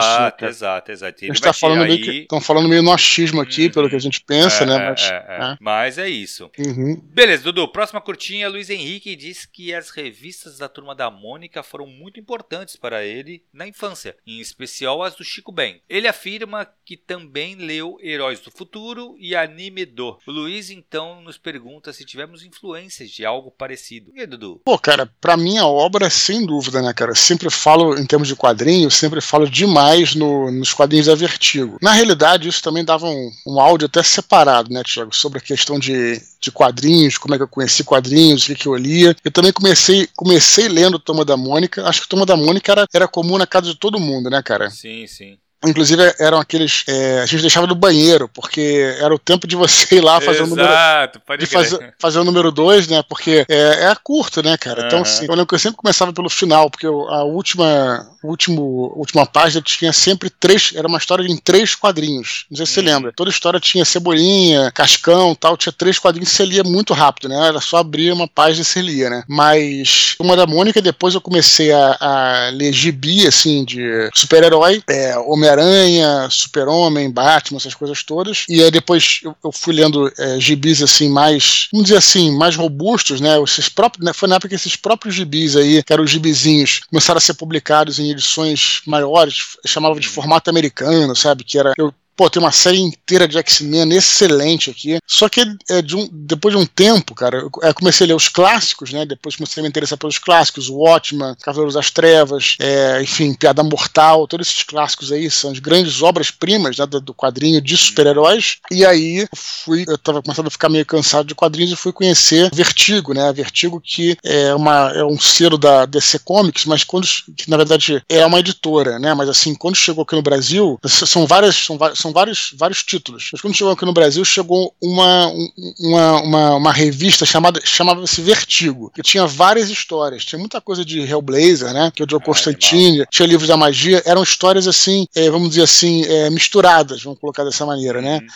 [0.49, 1.24] exato, exato.
[1.24, 1.88] Ele a gente tá falando, aí...
[1.88, 3.72] meio que, estão falando meio no achismo aqui, uhum.
[3.72, 4.78] pelo que a gente pensa, é, né?
[4.91, 5.45] Mas é, é.
[5.53, 5.57] é.
[5.61, 6.51] Mas é isso.
[6.59, 7.01] Uhum.
[7.12, 11.87] Beleza, Dudu, próxima curtinha, Luiz Henrique diz que as revistas da turma da Mônica foram
[11.87, 15.81] muito importantes para ele na infância, em especial as do Chico Ben.
[15.89, 20.18] Ele afirma que também leu Heróis do Futuro e Anime do.
[20.26, 24.12] O Luiz então nos pergunta se tivemos influências de algo parecido.
[24.14, 24.61] E aí, Dudu?
[24.64, 27.14] Pô, cara, pra minha obra, sem dúvida, né, cara?
[27.14, 31.78] Sempre falo, em termos de quadrinhos, sempre falo demais no, nos quadrinhos da Vertigo.
[31.81, 35.14] Na realidade, isso também dava um, um áudio até separado, né, Tiago?
[35.14, 38.66] Sobre a questão de, de quadrinhos, como é que eu conheci quadrinhos, o que, que
[38.66, 39.16] eu lia.
[39.24, 41.87] Eu também comecei, comecei comecei lendo Toma da Mônica.
[41.87, 44.68] Acho que Toma da Mônica era, era comum na casa de todo mundo, né, cara?
[44.68, 45.39] Sim, sim.
[45.65, 46.85] Inclusive eram aqueles.
[46.89, 50.43] É, a gente deixava no banheiro, porque era o tempo de você ir lá fazer
[50.43, 51.21] Exato, o número.
[51.27, 53.03] Pode de fazer, fazer o número 2, né?
[53.09, 54.81] Porque é, é curto, né, cara?
[54.81, 54.87] Uhum.
[54.87, 59.27] Então, assim, eu lembro que eu sempre começava pelo final, porque a última, último, última
[59.27, 60.73] página tinha sempre três.
[60.75, 62.47] Era uma história em três quadrinhos.
[62.51, 62.85] Não sei se uhum.
[62.85, 63.13] você lembra.
[63.13, 67.49] Toda história tinha cebolinha, cascão tal, tinha três quadrinhos você lia muito rápido, né?
[67.49, 69.25] Era só abrir uma página e você lia, né?
[69.29, 75.19] Mas uma da Mônica, depois eu comecei a, a ler gibi, assim, de super-herói, é,
[75.19, 78.45] Homem Homem-Aranha, Super-Homem, Batman, essas coisas todas.
[78.49, 82.57] E aí depois eu, eu fui lendo é, gibis assim mais, vamos dizer assim, mais
[82.57, 83.41] robustos, né?
[83.43, 84.13] Esses próprios, né?
[84.13, 87.35] Foi na época que esses próprios gibis aí, que eram os gibizinhos, começaram a ser
[87.35, 91.45] publicados em edições maiores, chamavam de formato americano, sabe?
[91.45, 94.99] Que era eu pô, tem uma série inteira de X-Men excelente aqui.
[95.07, 95.41] Só que
[95.71, 98.93] é, de um, depois de um tempo, cara, eu é, comecei a ler os clássicos,
[98.93, 99.07] né?
[99.07, 103.62] Depois comecei a me interessar pelos clássicos, o Watchman, Cavaleiros das Trevas, é, enfim, Piada
[103.62, 108.59] Mortal, todos esses clássicos aí são as grandes obras-primas né, do, do quadrinho de super-heróis.
[108.71, 112.51] E aí fui, eu tava começando a ficar meio cansado de quadrinhos e fui conhecer
[112.53, 113.33] Vertigo, né?
[113.33, 118.03] Vertigo que é, uma, é um selo da DC Comics, mas quando, que na verdade
[118.11, 119.14] é uma editora, né?
[119.14, 123.31] Mas assim, quando chegou aqui no Brasil, são várias, são, são vários, vários títulos.
[123.33, 125.33] Mas quando chegou aqui no Brasil, chegou uma,
[125.79, 130.25] uma, uma, uma revista chamada chamava-se Vertigo, que tinha várias histórias.
[130.25, 131.93] Tinha muita coisa de Hellblazer, né?
[131.95, 135.51] Que é o Joe ah, Constantine, tinha livros da magia, eram histórias assim, é, vamos
[135.51, 138.19] dizer assim, é, misturadas, vamos colocar dessa maneira, né?
[138.19, 138.27] Uhum.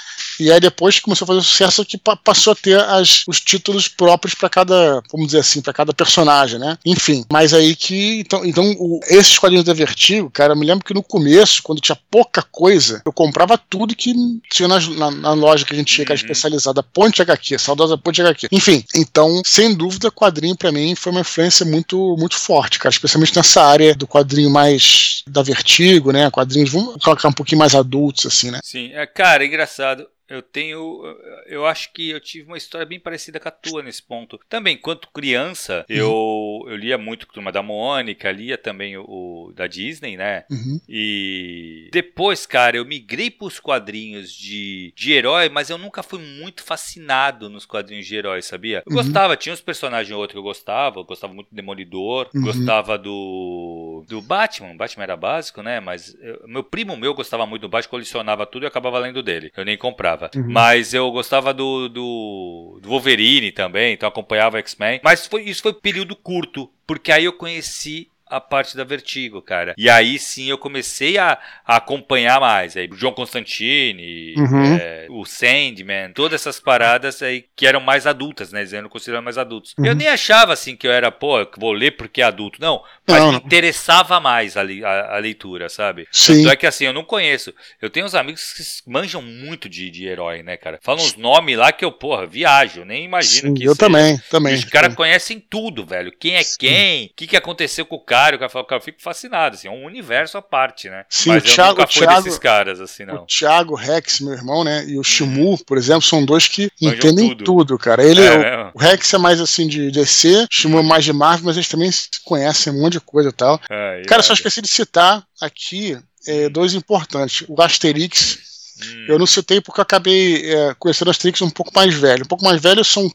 [0.41, 4.35] E aí depois começou a fazer sucesso que passou a ter as, os títulos próprios
[4.35, 6.77] para cada, vamos dizer assim, para cada personagem, né?
[6.85, 10.85] Enfim, mas aí que então, então o, esses quadrinhos da Vertigo, cara, eu me lembro
[10.85, 14.13] que no começo, quando tinha pouca coisa, eu comprava tudo que
[14.51, 16.25] tinha na, na, na loja que a gente tinha, que era uhum.
[16.25, 18.49] especializada, Ponte HQ, saudosa Ponte HQ.
[18.53, 23.37] Enfim, então, sem dúvida, quadrinho para mim foi uma influência muito muito forte, cara, especialmente
[23.37, 26.31] nessa área do quadrinho mais da Vertigo, né?
[26.31, 28.61] Quadrinhos, vamos colocar um pouquinho mais adultos assim, né?
[28.63, 30.07] Sim, é, cara, é engraçado.
[30.29, 31.03] Eu tenho.
[31.47, 34.39] Eu acho que eu tive uma história bem parecida com a tua nesse ponto.
[34.49, 36.71] Também, quanto criança, eu, uhum.
[36.71, 40.45] eu lia muito Turma da Mônica, lia também o, o da Disney, né?
[40.51, 40.81] Uhum.
[40.89, 46.63] E depois, cara, eu migrei pros quadrinhos de, de herói, mas eu nunca fui muito
[46.63, 48.83] fascinado nos quadrinhos de herói, sabia?
[48.87, 49.03] Eu uhum.
[49.03, 52.43] gostava, tinha uns personagens ou outros que eu gostava, eu gostava muito do Demolidor, uhum.
[52.43, 54.05] gostava do.
[54.09, 54.77] do Batman.
[54.77, 55.81] Batman era básico, né?
[55.81, 59.53] Mas eu, meu primo meu gostava muito do Batman, colecionava tudo e acabava lendo dele.
[59.57, 60.45] Eu nem comprava Uhum.
[60.49, 65.01] Mas eu gostava do, do, do Wolverine também, então acompanhava X-Men.
[65.03, 69.41] Mas foi, isso foi um período curto, porque aí eu conheci a parte da Vertigo,
[69.41, 69.75] cara.
[69.77, 72.77] E aí sim eu comecei a, a acompanhar mais.
[72.77, 74.77] Aí, o John Constantine, uhum.
[74.77, 78.63] é, o Sandman, todas essas paradas aí que eram mais adultas, né?
[78.63, 79.75] Dizendo considerando mais adultos.
[79.79, 79.87] Uhum.
[79.87, 82.61] Eu nem achava assim que eu era, pô, vou ler porque é adulto.
[82.61, 86.07] Não, mas não, me interessava mais a, a, a, leitura, sabe?
[86.11, 86.39] Sim.
[86.39, 87.55] Tanto é que assim, eu não conheço.
[87.81, 90.79] Eu tenho uns amigos que manjam muito de, de herói, né, cara?
[90.83, 93.79] Falam uns nomes lá que eu, porra, viajo, nem imagino sim, que Eu seja.
[93.79, 94.55] também, também.
[94.55, 96.13] os caras conhecem tudo, velho.
[96.19, 96.57] Quem é sim.
[96.59, 99.69] quem, o que, que aconteceu com o cara cara, o cara, eu fico fascinado, assim,
[99.69, 101.05] é um universo à parte, né?
[101.09, 103.23] Sim, Mas o Thiago, fui Thiago, desses caras, assim, não.
[103.23, 105.57] O Thiago Rex, meu irmão, né, e o Shimu, uhum.
[105.59, 107.45] por exemplo, são dois que Manjam entendem tudo.
[107.45, 107.79] tudo.
[107.79, 108.05] cara.
[108.05, 111.13] Ele, é, o, o, Rex é mais, assim, de DC, o Shimu é mais de
[111.13, 113.61] Marvel, mas eles também se conhecem um monte de coisa e tal.
[113.71, 117.45] Ah, cara, só esqueci de citar aqui é, dois importantes.
[117.49, 119.07] O Asterix Hum.
[119.09, 122.25] Eu não citei porque eu acabei é, conhecendo Asterix um pouco mais velho.
[122.25, 123.11] Um pouco mais velho são,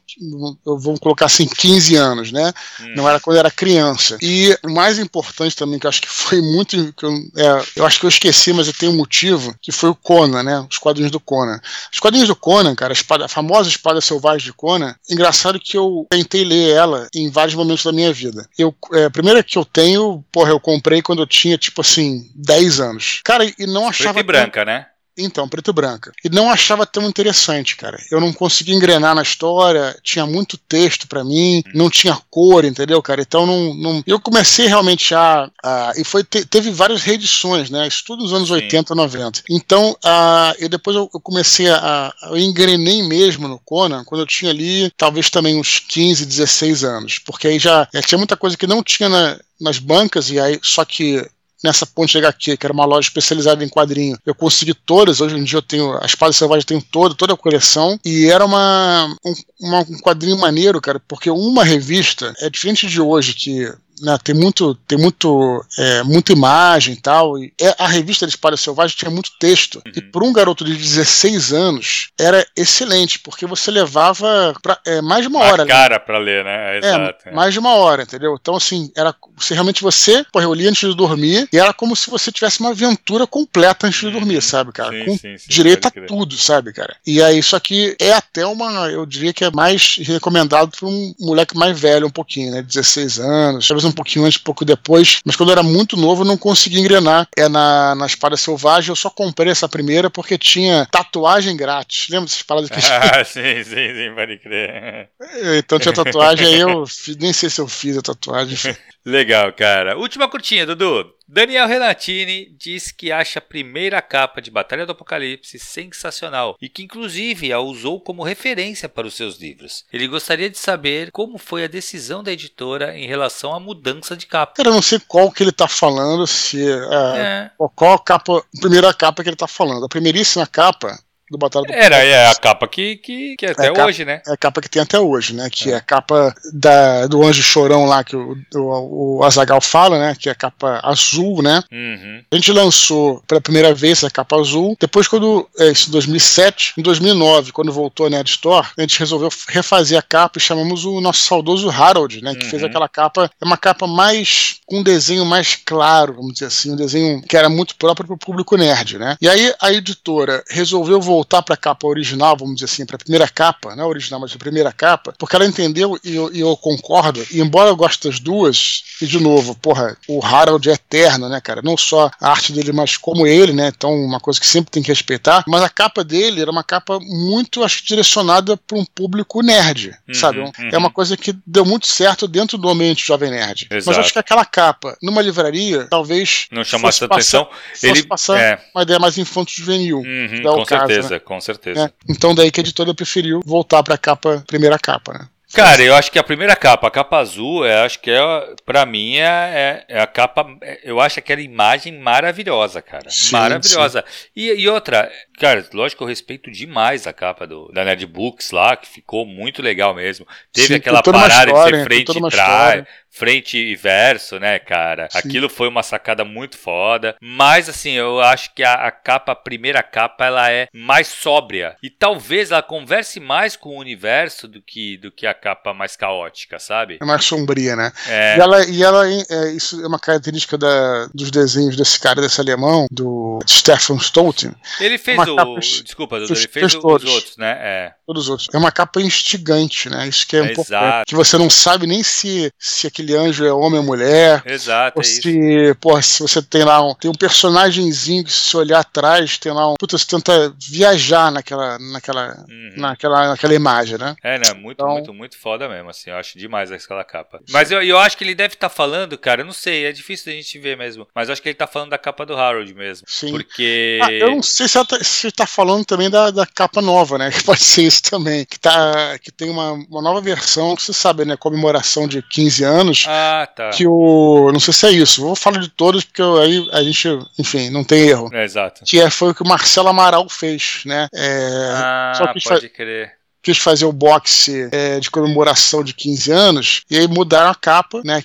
[0.65, 2.53] eu vou colocar assim, 15 anos, né?
[2.81, 2.93] Hum.
[2.95, 4.17] Não era quando eu era criança.
[4.21, 6.93] E o mais importante também, que eu acho que foi muito.
[6.93, 9.89] Que eu, é, eu acho que eu esqueci, mas eu tenho um motivo, que foi
[9.89, 10.65] o Conan, né?
[10.69, 11.59] Os quadrinhos do Conan.
[11.91, 15.77] Os quadrinhos do Conan, cara, a, espada, a famosa espada selvagem de Conan, engraçado que
[15.77, 18.47] eu tentei ler ela em vários momentos da minha vida.
[18.57, 22.29] Eu, é, a primeira que eu tenho, porra, eu comprei quando eu tinha, tipo assim,
[22.35, 23.21] 10 anos.
[23.23, 24.13] Cara, e não achava.
[24.13, 24.85] Preta e branca, né?
[25.19, 26.11] Então, preto e branca.
[26.23, 27.99] E não achava tão interessante, cara.
[28.11, 33.01] Eu não conseguia engrenar na história, tinha muito texto para mim, não tinha cor, entendeu,
[33.01, 33.21] cara?
[33.21, 33.73] Então não.
[33.73, 34.03] não...
[34.05, 35.49] Eu comecei realmente a.
[35.63, 35.93] a...
[35.97, 37.87] e foi, te, teve várias reedições, né?
[37.87, 38.55] Isso tudo nos anos Sim.
[38.55, 39.43] 80, 90.
[39.49, 42.13] Então, a, e depois eu, eu comecei a.
[42.23, 47.19] Eu engrenei mesmo no Conan quando eu tinha ali, talvez também uns 15, 16 anos.
[47.19, 50.59] Porque aí já, já tinha muita coisa que não tinha na, nas bancas, e aí,
[50.61, 51.25] só que
[51.63, 54.17] nessa ponte HQ, que era uma loja especializada em quadrinho.
[54.25, 57.37] Eu consegui todas, hoje em dia eu tenho a Espada Selvagem, tenho toda, toda a
[57.37, 62.87] coleção, e era uma, um, uma, um quadrinho maneiro, cara, porque uma revista é diferente
[62.87, 63.71] de hoje, que
[64.01, 67.37] né, tem muito, tem muito, é, muita imagem e tal.
[67.37, 69.81] E é, a revista de Espada Selvagem tinha muito texto.
[69.85, 69.91] Uhum.
[69.95, 75.23] E para um garoto de 16 anos era excelente, porque você levava pra, é, mais
[75.23, 75.63] de uma hora.
[75.63, 76.75] A cara para ler, né?
[76.75, 77.29] É, Exato.
[77.29, 78.35] É, mais de uma hora, entendeu?
[78.39, 81.95] Então, assim, era você realmente você, porra, eu lia antes de dormir, e era como
[81.95, 84.41] se você tivesse uma aventura completa antes de dormir, uhum.
[84.41, 84.91] sabe, cara?
[84.91, 86.95] Sim, Com sim, sim, direito a tudo, sabe, cara?
[87.05, 91.13] E aí, isso aqui é até uma, eu diria que é mais recomendado para um
[91.19, 92.61] moleque mais velho, um pouquinho, né?
[92.61, 96.21] 16 anos, talvez um pouquinho antes, um pouco depois, mas quando eu era muito novo
[96.21, 97.27] eu não consegui engrenar.
[97.37, 102.07] É na, na Espada Selvagem, eu só comprei essa primeira porque tinha tatuagem grátis.
[102.09, 105.09] Lembra dessas paradas que Ah, sim, sim, sim, pode crer.
[105.59, 106.83] Então tinha tatuagem, aí eu
[107.19, 108.75] nem sei se eu fiz a tatuagem.
[109.05, 109.97] Legal, cara.
[109.97, 111.18] Última curtinha, Dudu.
[111.31, 116.81] Daniel Renatini diz que acha a primeira capa de Batalha do Apocalipse sensacional e que
[116.81, 119.85] inclusive a usou como referência para os seus livros.
[119.93, 124.25] Ele gostaria de saber como foi a decisão da editora em relação à mudança de
[124.25, 124.55] capa.
[124.55, 127.51] Cara, eu não sei qual que ele está falando, se é, é.
[127.75, 129.85] qual a capa, a primeira capa que ele está falando.
[129.85, 130.97] A primeiríssima capa
[131.29, 134.21] do Batalha do Era, é a capa que, que, que é até é hoje, né?
[134.27, 135.49] É a capa que tem até hoje, né?
[135.49, 139.61] Que é, é a capa da, do Anjo Chorão lá, que o, o, o Azagal
[139.61, 140.15] fala, né?
[140.17, 141.63] Que é a capa azul, né?
[141.71, 142.23] Uhum.
[142.31, 144.75] A gente lançou pela primeira vez a capa azul.
[144.79, 145.47] Depois, quando.
[145.57, 146.73] É, isso em 2007.
[146.77, 150.85] Em 2009, quando voltou a Nerd Store, a gente resolveu refazer a capa e chamamos
[150.85, 152.35] o nosso saudoso Harold, né?
[152.35, 152.49] Que uhum.
[152.49, 153.29] fez aquela capa.
[153.39, 154.59] É uma capa mais.
[154.65, 156.71] com um desenho mais claro, vamos dizer assim.
[156.71, 159.15] Um desenho que era muito próprio para o público nerd, né?
[159.21, 162.95] E aí a editora resolveu voltar voltar para a capa original, vamos dizer assim, para
[162.95, 166.33] a primeira capa, não a original, mas a primeira capa, porque ela entendeu e eu,
[166.33, 170.69] e eu, concordo, e embora eu goste das duas, e de novo, porra, o Harold
[170.69, 171.61] é eterno, né, cara?
[171.61, 173.67] Não só a arte dele, mas como ele, né?
[173.75, 176.99] Então, uma coisa que sempre tem que respeitar, mas a capa dele era uma capa
[177.01, 180.39] muito, acho direcionada para um público nerd, uhum, sabe?
[180.39, 180.51] Uhum.
[180.71, 183.67] É uma coisa que deu muito certo dentro do ambiente Jovem Nerd.
[183.69, 183.89] Exato.
[183.89, 186.47] Mas acho que aquela capa, numa livraria, talvez.
[186.51, 187.47] Não chamasse atenção.
[187.83, 188.59] Ele passar é.
[188.73, 189.97] uma ideia mais infanto-juvenil.
[189.97, 191.08] Uhum, com caso, certeza.
[191.08, 191.08] Né?
[191.09, 191.85] Certeza, com certeza.
[191.85, 192.11] É.
[192.11, 195.27] Então daí que a editora preferiu voltar para a capa, primeira capa, né?
[195.51, 198.19] Cara, eu acho que a primeira capa, a capa azul, eu acho que é,
[198.63, 200.45] pra mim é, é, é a capa.
[200.83, 203.09] Eu acho aquela imagem maravilhosa, cara.
[203.09, 204.05] Sim, maravilhosa.
[204.07, 204.29] Sim.
[204.35, 208.51] E, e, outra, cara, lógico que eu respeito demais a capa do, da Nerd Books
[208.51, 210.27] lá, que ficou muito legal mesmo.
[210.53, 212.85] Teve sim, aquela parada história, de ser frente e trás
[213.19, 215.09] frente e verso, né, cara?
[215.11, 215.17] Sim.
[215.19, 217.17] Aquilo foi uma sacada muito foda.
[217.21, 221.75] Mas, assim, eu acho que a, a, capa, a primeira capa, ela é mais sóbria.
[221.83, 225.97] E talvez ela converse mais com o universo do que, do que a capa mais
[225.97, 226.97] caótica, sabe?
[227.01, 227.91] É mais sombria, né?
[228.07, 228.37] É.
[228.37, 232.39] E ela, e ela é, isso é uma característica da, dos desenhos desse cara, desse
[232.39, 234.53] alemão, do Stefan Stolten.
[234.79, 235.35] Ele fez o.
[235.35, 237.57] Capa, Desculpa, ele fez, fez os outros, né?
[237.59, 237.93] É.
[238.09, 238.49] Todos os outros.
[238.51, 240.07] É uma capa instigante, né?
[240.07, 240.71] Isso que é um é pouco.
[240.71, 241.05] Exato.
[241.05, 244.41] Que você não sabe nem se, se aquele anjo é homem ou mulher.
[244.47, 244.97] Exato.
[244.97, 248.79] Ou é se, porra, se você tem lá um, tem um personagemzinho que se olhar
[248.79, 249.75] atrás, tem lá um.
[249.79, 252.73] Puta, você tenta viajar naquela, naquela, uhum.
[252.77, 254.15] naquela, naquela imagem, né?
[254.23, 254.53] É, né?
[254.55, 256.09] Muito, então, muito, muito foda mesmo, assim.
[256.09, 257.39] Eu acho demais aquela capa.
[257.51, 259.91] Mas eu, eu acho que ele deve estar tá falando, cara, eu não sei, é
[259.91, 261.07] difícil a gente ver mesmo.
[261.13, 263.05] Mas eu acho que ele tá falando da capa do Harold mesmo.
[263.07, 263.29] Sim.
[263.29, 263.99] Porque.
[264.01, 267.29] Ah, eu não sei se, tá, se tá falando também da, da capa nova, né?
[267.39, 268.45] Que pode ser isso também.
[268.45, 271.35] Que, tá, que tem uma, uma nova versão, que você sabe, né?
[271.37, 273.05] Comemoração de 15 anos.
[273.07, 273.69] Ah, tá.
[273.69, 274.51] Que o.
[274.51, 275.21] Não sei se é isso.
[275.21, 278.29] Vou falar de todos, porque aí a gente, enfim, não tem erro.
[278.33, 278.83] É, exato.
[278.85, 281.07] Que é, foi o que o Marcelo Amaral fez, né?
[281.13, 286.31] É, ah, só que pode crer quis fazer o boxe é, de comemoração de 15
[286.31, 288.21] anos, e aí mudaram a capa, né,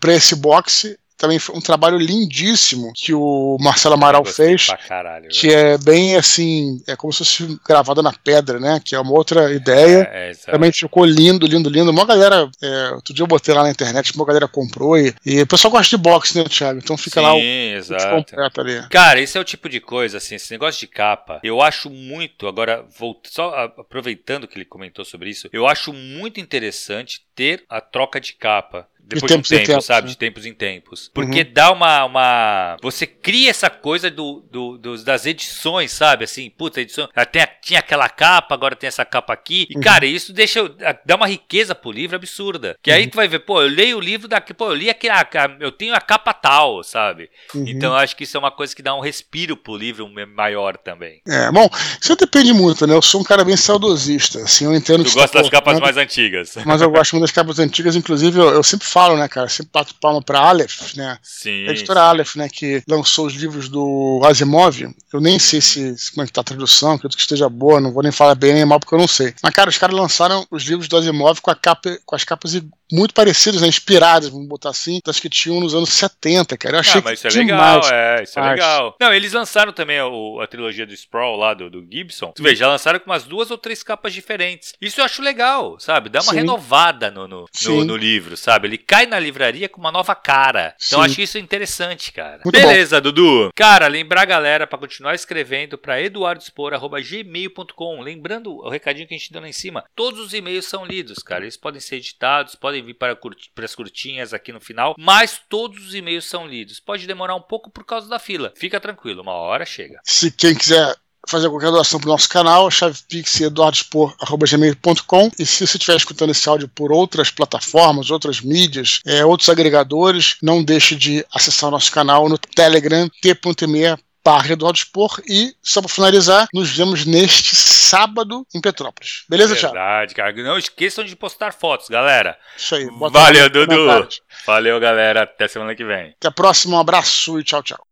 [0.00, 4.68] para esse boxe também foi um trabalho lindíssimo que o Marcelo Amaral fez.
[4.88, 8.80] Caralho, que é bem assim, é como se fosse gravado na pedra, né?
[8.82, 10.08] Que é uma outra ideia.
[10.10, 11.90] É, é, também ficou lindo, lindo, lindo.
[11.90, 15.42] Uma galera, é, outro dia eu botei lá na internet, uma galera comprou e, e
[15.42, 16.78] o pessoal gosta de boxe, né, Thiago?
[16.78, 18.16] Então fica Sim, lá o, exato.
[18.16, 18.88] completo ali.
[18.88, 22.48] Cara, esse é o tipo de coisa, assim, esse negócio de capa, eu acho muito,
[22.48, 27.80] agora, vou, só aproveitando que ele comentou sobre isso, eu acho muito interessante ter a
[27.80, 30.06] troca de capa depois de, de um tempo, sabe?
[30.06, 30.10] Né?
[30.10, 31.10] De tempos em tempos.
[31.12, 31.52] Porque uhum.
[31.52, 32.76] dá uma, uma.
[32.80, 36.24] Você cria essa coisa do, do, do, das edições, sabe?
[36.24, 37.08] Assim, puta, edição.
[37.32, 39.66] Tem, tinha aquela capa, agora tem essa capa aqui.
[39.68, 39.80] E, uhum.
[39.80, 40.60] cara, isso deixa.
[41.04, 42.76] dá uma riqueza pro livro absurda.
[42.80, 43.10] Que aí uhum.
[43.10, 45.14] tu vai ver, pô, eu leio o livro daqui, pô, eu li aquele.
[45.58, 47.28] Eu tenho a capa tal, sabe?
[47.54, 47.64] Uhum.
[47.66, 50.76] Então eu acho que isso é uma coisa que dá um respiro pro livro maior
[50.76, 51.20] também.
[51.26, 51.68] É, bom,
[52.00, 52.94] isso depende muito, né?
[52.94, 54.40] Eu sou um cara bem saudosista.
[54.42, 56.54] Assim, eu entendo Tu gosta tá das capas mais antigas.
[56.64, 59.48] Mas eu gosto muito das capas antigas, inclusive eu, eu sempre falo falo, né, cara?
[59.48, 61.18] Sempre bato palma pra Aleph, né?
[61.22, 61.66] Sim.
[61.66, 64.82] A editora Aleph, né, que lançou os livros do Asimov.
[65.12, 67.80] Eu nem sei se, se como é que tá a tradução, acredito que esteja boa,
[67.80, 69.34] não vou nem falar bem nem mal porque eu não sei.
[69.42, 72.54] Mas, cara, os caras lançaram os livros do Asimov com, a capa, com as capas
[72.92, 76.76] muito parecidas, né, inspiradas, vamos botar assim, das que tinham nos anos 70, cara.
[76.76, 78.96] Eu achei ah, mas isso é legal, é, isso é legal.
[79.00, 80.04] Não, eles lançaram também a,
[80.42, 82.32] a trilogia do Sprawl lá, do, do Gibson.
[82.34, 84.74] Tu vê, já lançaram com umas duas ou três capas diferentes.
[84.80, 86.08] Isso eu acho legal, sabe?
[86.08, 86.38] Dá uma Sim.
[86.38, 88.66] renovada no, no, no, no, livro, sabe?
[88.66, 90.74] Ele cai na livraria com uma nova cara.
[90.84, 92.40] Então acho isso interessante, cara.
[92.44, 93.02] Muito Beleza, bom.
[93.02, 93.50] Dudu.
[93.54, 98.00] Cara, lembrar a galera para continuar escrevendo para eduardospor.gmail.com.
[98.00, 99.84] Lembrando o recadinho que a gente deu lá em cima.
[99.94, 101.44] Todos os e-mails são lidos, cara.
[101.44, 105.40] Eles podem ser editados, podem vir para, curti para as curtinhas aqui no final, mas
[105.48, 106.80] todos os e-mails são lidos.
[106.80, 108.52] Pode demorar um pouco por causa da fila.
[108.56, 110.00] Fica tranquilo, uma hora chega.
[110.04, 110.94] Se quem quiser
[111.30, 116.48] fazer qualquer doação pro nosso canal, chave pix eduardospor.gmail.com e se você estiver escutando esse
[116.48, 121.92] áudio por outras plataformas, outras mídias, é, outros agregadores, não deixe de acessar o nosso
[121.92, 128.46] canal no Telegram, t.me barra Eduardo Spor e, só para finalizar, nos vemos neste sábado
[128.54, 129.24] em Petrópolis.
[129.28, 129.74] Beleza, Thiago?
[129.74, 130.32] Verdade, cara.
[130.32, 132.36] Não esqueçam de postar fotos, galera.
[132.56, 132.86] Isso aí.
[132.86, 134.08] Valeu, Dudu.
[134.46, 135.22] Valeu, galera.
[135.22, 136.10] Até semana que vem.
[136.18, 136.76] Até a próxima.
[136.76, 137.89] Um abraço e tchau, tchau.